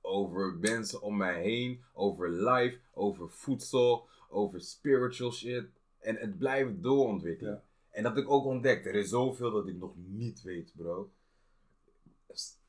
over 0.09 0.57
mensen 0.61 1.03
om 1.03 1.17
mij 1.17 1.43
heen, 1.43 1.83
over 1.93 2.31
life, 2.31 2.79
over 2.93 3.31
voedsel, 3.31 4.09
over 4.29 4.61
spiritual 4.61 5.33
shit. 5.33 5.67
En 5.99 6.17
het 6.17 6.39
blijft 6.39 6.83
doorontwikkelen. 6.83 7.53
Ja. 7.53 7.63
En 7.91 8.03
dat 8.03 8.15
heb 8.15 8.25
ik 8.25 8.31
ook 8.31 8.45
ontdekt. 8.45 8.87
Er 8.87 8.95
is 8.95 9.09
zoveel 9.09 9.51
dat 9.51 9.69
ik 9.69 9.77
nog 9.77 9.93
niet 9.97 10.43
weet, 10.43 10.73
bro. 10.77 11.11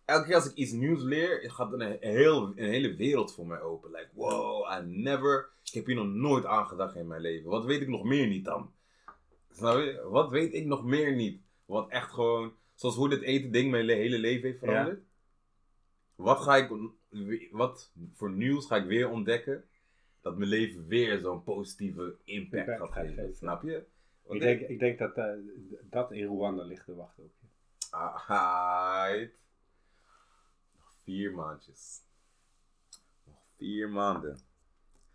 Elke 0.05 0.25
keer 0.25 0.35
als 0.35 0.49
ik 0.49 0.55
iets 0.55 0.71
nieuws 0.71 1.01
leer, 1.01 1.51
gaat 1.51 1.73
een, 1.73 1.81
een, 1.81 1.97
heel, 2.15 2.43
een 2.43 2.69
hele 2.69 2.95
wereld 2.95 3.33
voor 3.33 3.47
mij 3.47 3.61
open. 3.61 3.91
Like, 3.91 4.09
wow, 4.13 4.71
I 4.71 4.85
never... 4.85 5.49
Ik 5.63 5.73
heb 5.73 5.85
hier 5.85 5.95
nog 5.95 6.07
nooit 6.07 6.45
aan 6.45 6.67
gedacht 6.67 6.95
in 6.95 7.07
mijn 7.07 7.21
leven. 7.21 7.49
Wat 7.49 7.65
weet 7.65 7.81
ik 7.81 7.87
nog 7.87 8.03
meer 8.03 8.27
niet 8.27 8.45
dan? 8.45 8.71
Snap 9.51 9.77
je? 9.77 10.07
Wat 10.09 10.29
weet 10.29 10.53
ik 10.53 10.65
nog 10.65 10.83
meer 10.83 11.15
niet? 11.15 11.41
Wat 11.65 11.89
echt 11.89 12.11
gewoon... 12.11 12.53
Zoals 12.75 12.95
hoe 12.95 13.09
dit 13.09 13.21
eten 13.21 13.51
ding 13.51 13.71
mijn 13.71 13.85
le- 13.85 13.93
hele 13.93 14.17
leven 14.17 14.47
heeft 14.47 14.59
veranderd. 14.59 15.03
Wat 16.19 16.39
ga 16.39 16.55
ik... 16.55 16.91
Wat 17.51 17.91
voor 18.13 18.31
nieuws 18.31 18.65
ga 18.65 18.75
ik 18.75 18.85
weer 18.85 19.09
ontdekken? 19.09 19.63
Dat 20.21 20.37
mijn 20.37 20.49
leven 20.49 20.87
weer 20.87 21.19
zo'n 21.19 21.43
positieve 21.43 22.15
impact 22.23 22.67
Impact 22.67 22.93
gaat 22.93 23.07
geven. 23.07 23.35
Snap 23.35 23.63
je? 23.63 23.85
Ik 24.29 24.39
denk, 24.41 24.61
ik 24.61 24.79
denk 24.79 24.99
dat 24.99 25.17
eh, 25.17 25.25
dat 25.83 26.11
in 26.11 26.25
Rwanda 26.25 26.63
ligt 26.63 26.85
te 26.85 26.95
wachten 26.95 27.23
op 27.23 27.31
je. 27.39 27.47
Nog 30.77 30.93
vier 31.03 31.33
maandjes. 31.33 32.01
Nog 33.25 33.41
vier 33.57 33.89
maanden. 33.89 34.39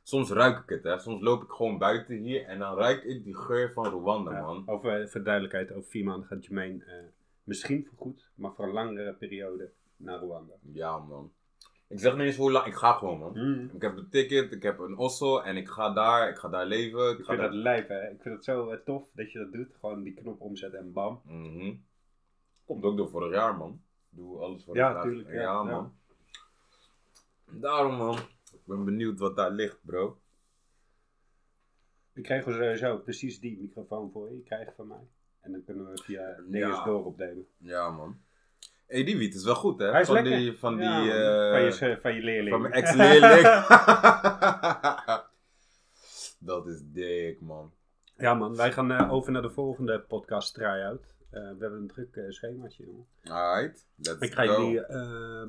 Soms 0.02 0.30
ruik 0.30 0.58
ik 0.62 0.68
het, 0.68 0.82
hè. 0.82 0.98
Soms 0.98 1.22
loop 1.22 1.42
ik 1.42 1.50
gewoon 1.50 1.78
buiten 1.78 2.16
hier 2.16 2.44
en 2.44 2.58
dan 2.58 2.76
ruik 2.76 3.02
ik 3.04 3.24
die 3.24 3.36
geur 3.36 3.72
van 3.72 3.86
Rwanda, 3.86 4.32
Ja, 4.32 4.40
man. 4.40 4.68
over, 4.68 5.08
voor 5.08 5.22
duidelijkheid, 5.22 5.72
over 5.72 5.90
vier 5.90 6.04
maanden 6.04 6.28
gaat 6.28 6.44
Jermaine 6.44 6.84
eh, 6.84 7.04
misschien 7.42 7.86
voor 7.86 7.98
goed, 7.98 8.30
maar 8.34 8.54
voor 8.54 8.64
een 8.64 8.72
langere 8.72 9.14
periode 9.14 9.72
naar 9.96 10.18
Rwanda. 10.18 10.54
Ja, 10.72 10.98
man. 10.98 11.32
Ik 11.88 11.98
zeg 12.00 12.12
niet 12.12 12.22
eens 12.26 12.36
hoe 12.36 12.50
lang, 12.52 12.66
ik 12.66 12.74
ga 12.74 12.92
gewoon 12.92 13.18
man. 13.18 13.32
Mm. 13.34 13.70
Ik 13.74 13.82
heb 13.82 13.96
een 13.96 14.08
ticket, 14.10 14.52
ik 14.52 14.62
heb 14.62 14.78
een 14.78 14.96
osso 14.96 15.38
en 15.38 15.56
ik 15.56 15.68
ga 15.68 15.92
daar, 15.92 16.28
ik 16.28 16.36
ga 16.36 16.48
daar 16.48 16.66
leven. 16.66 17.10
Ik 17.10 17.16
vind 17.24 17.26
daar... 17.26 17.50
dat 17.50 17.52
lijp, 17.52 17.88
hè. 17.88 18.10
Ik 18.10 18.22
vind 18.22 18.34
het 18.34 18.44
zo 18.44 18.70
eh, 18.70 18.78
tof 18.84 19.08
dat 19.12 19.32
je 19.32 19.38
dat 19.38 19.52
doet. 19.52 19.74
Gewoon 19.80 20.02
die 20.02 20.14
knop 20.14 20.40
omzetten 20.40 20.78
en 20.78 20.92
bam. 20.92 21.20
Mhm. 21.24 21.74
Komt 22.64 22.84
ook 22.84 22.96
door 22.96 23.08
vorig 23.08 23.32
jaar 23.32 23.56
man. 23.56 23.82
Doe 24.08 24.38
alles 24.38 24.64
voor 24.64 24.76
Ja, 24.76 25.02
tuurlijk, 25.02 25.28
ja, 25.28 25.34
Ja, 25.34 25.40
ja. 25.42 25.62
man. 25.62 25.94
Daarom 27.50 27.96
man. 27.96 28.16
Ik 28.52 28.60
ben 28.64 28.84
benieuwd 28.84 29.18
wat 29.18 29.36
daar 29.36 29.50
ligt 29.50 29.78
bro. 29.82 30.18
Ik 32.12 32.22
krijg 32.22 32.42
sowieso 32.44 32.98
precies 32.98 33.40
die 33.40 33.60
microfoon 33.60 34.10
voor 34.10 34.28
je. 34.30 34.36
Je 34.36 34.42
krijgt 34.42 34.74
van 34.74 34.86
mij. 34.86 35.08
En 35.40 35.52
dan 35.52 35.64
kunnen 35.64 35.90
we 35.90 36.02
via 36.02 36.34
dingen 36.48 36.68
Ja. 36.68 36.84
door 36.84 37.04
opnemen. 37.04 37.46
Ja 37.56 37.90
man. 37.90 38.20
Hey, 38.86 39.04
die 39.04 39.16
wiet 39.18 39.34
is 39.34 39.44
wel 39.44 39.54
goed 39.54 39.78
hè? 39.78 39.90
Hij 39.90 40.00
is 40.00 40.06
van 40.06 40.14
lekker. 40.14 40.36
Die, 40.36 40.58
van 40.58 40.78
Ja, 40.78 41.02
die, 41.02 41.12
eh, 41.12 41.72
van, 41.72 41.88
je, 41.88 41.98
van 42.00 42.14
je 42.14 42.22
leerling. 42.22 42.50
Van 42.50 42.60
mijn 42.60 42.72
ex-leerling. 42.72 43.42
dat 46.50 46.66
is 46.66 46.80
dik, 46.84 47.40
man. 47.40 47.72
Ja 48.16 48.34
man, 48.34 48.56
wij 48.56 48.72
gaan 48.72 48.90
eh, 48.92 49.12
over 49.12 49.32
naar 49.32 49.42
de 49.42 49.50
volgende 49.50 50.00
podcast 50.00 50.54
try-out. 50.54 51.02
Eh, 51.30 51.40
we 51.40 51.56
hebben 51.58 51.80
een 51.80 51.88
druk 51.88 52.24
schemaatje, 52.28 52.84
jongen. 52.84 53.06
Alright, 53.24 53.86
let's 53.96 54.20
Ik 54.20 54.32
ga 54.32 54.46
go. 54.46 54.62
jullie 54.62 54.80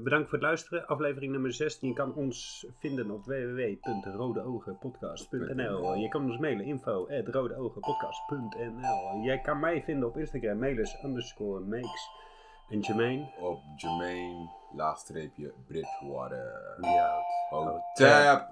bedanken 0.04 0.30
voor 0.30 0.38
het 0.38 0.41
luisteren. 0.48 0.88
Aflevering 0.88 1.32
nummer 1.32 1.54
16. 1.54 1.89
Je 1.89 1.95
kan 1.95 2.13
ons 2.13 2.65
vinden 2.80 3.12
op 3.12 3.26
www.rodeogenpodcast.nl 3.26 5.95
Je 5.95 6.08
kan 6.08 6.24
ons 6.24 6.38
mailen 6.38 6.65
info.rodeogenpodcast.nl 6.65 9.21
Jij 9.24 9.41
kan 9.41 9.60
mij 9.60 9.84
vinden 9.84 10.08
op 10.08 10.17
Instagram, 10.17 10.60
mailers 10.60 10.98
underscore 11.04 11.60
makes. 11.60 12.10
En 12.69 12.80
Jermaine? 12.80 13.28
Op 13.39 13.60
Jermaine, 13.75 14.49
laagstreepje, 14.73 15.54
Bridgewater. 15.67 16.78
Ja. 16.82 17.15
Oh, 17.51 17.80
tap. 17.93 18.49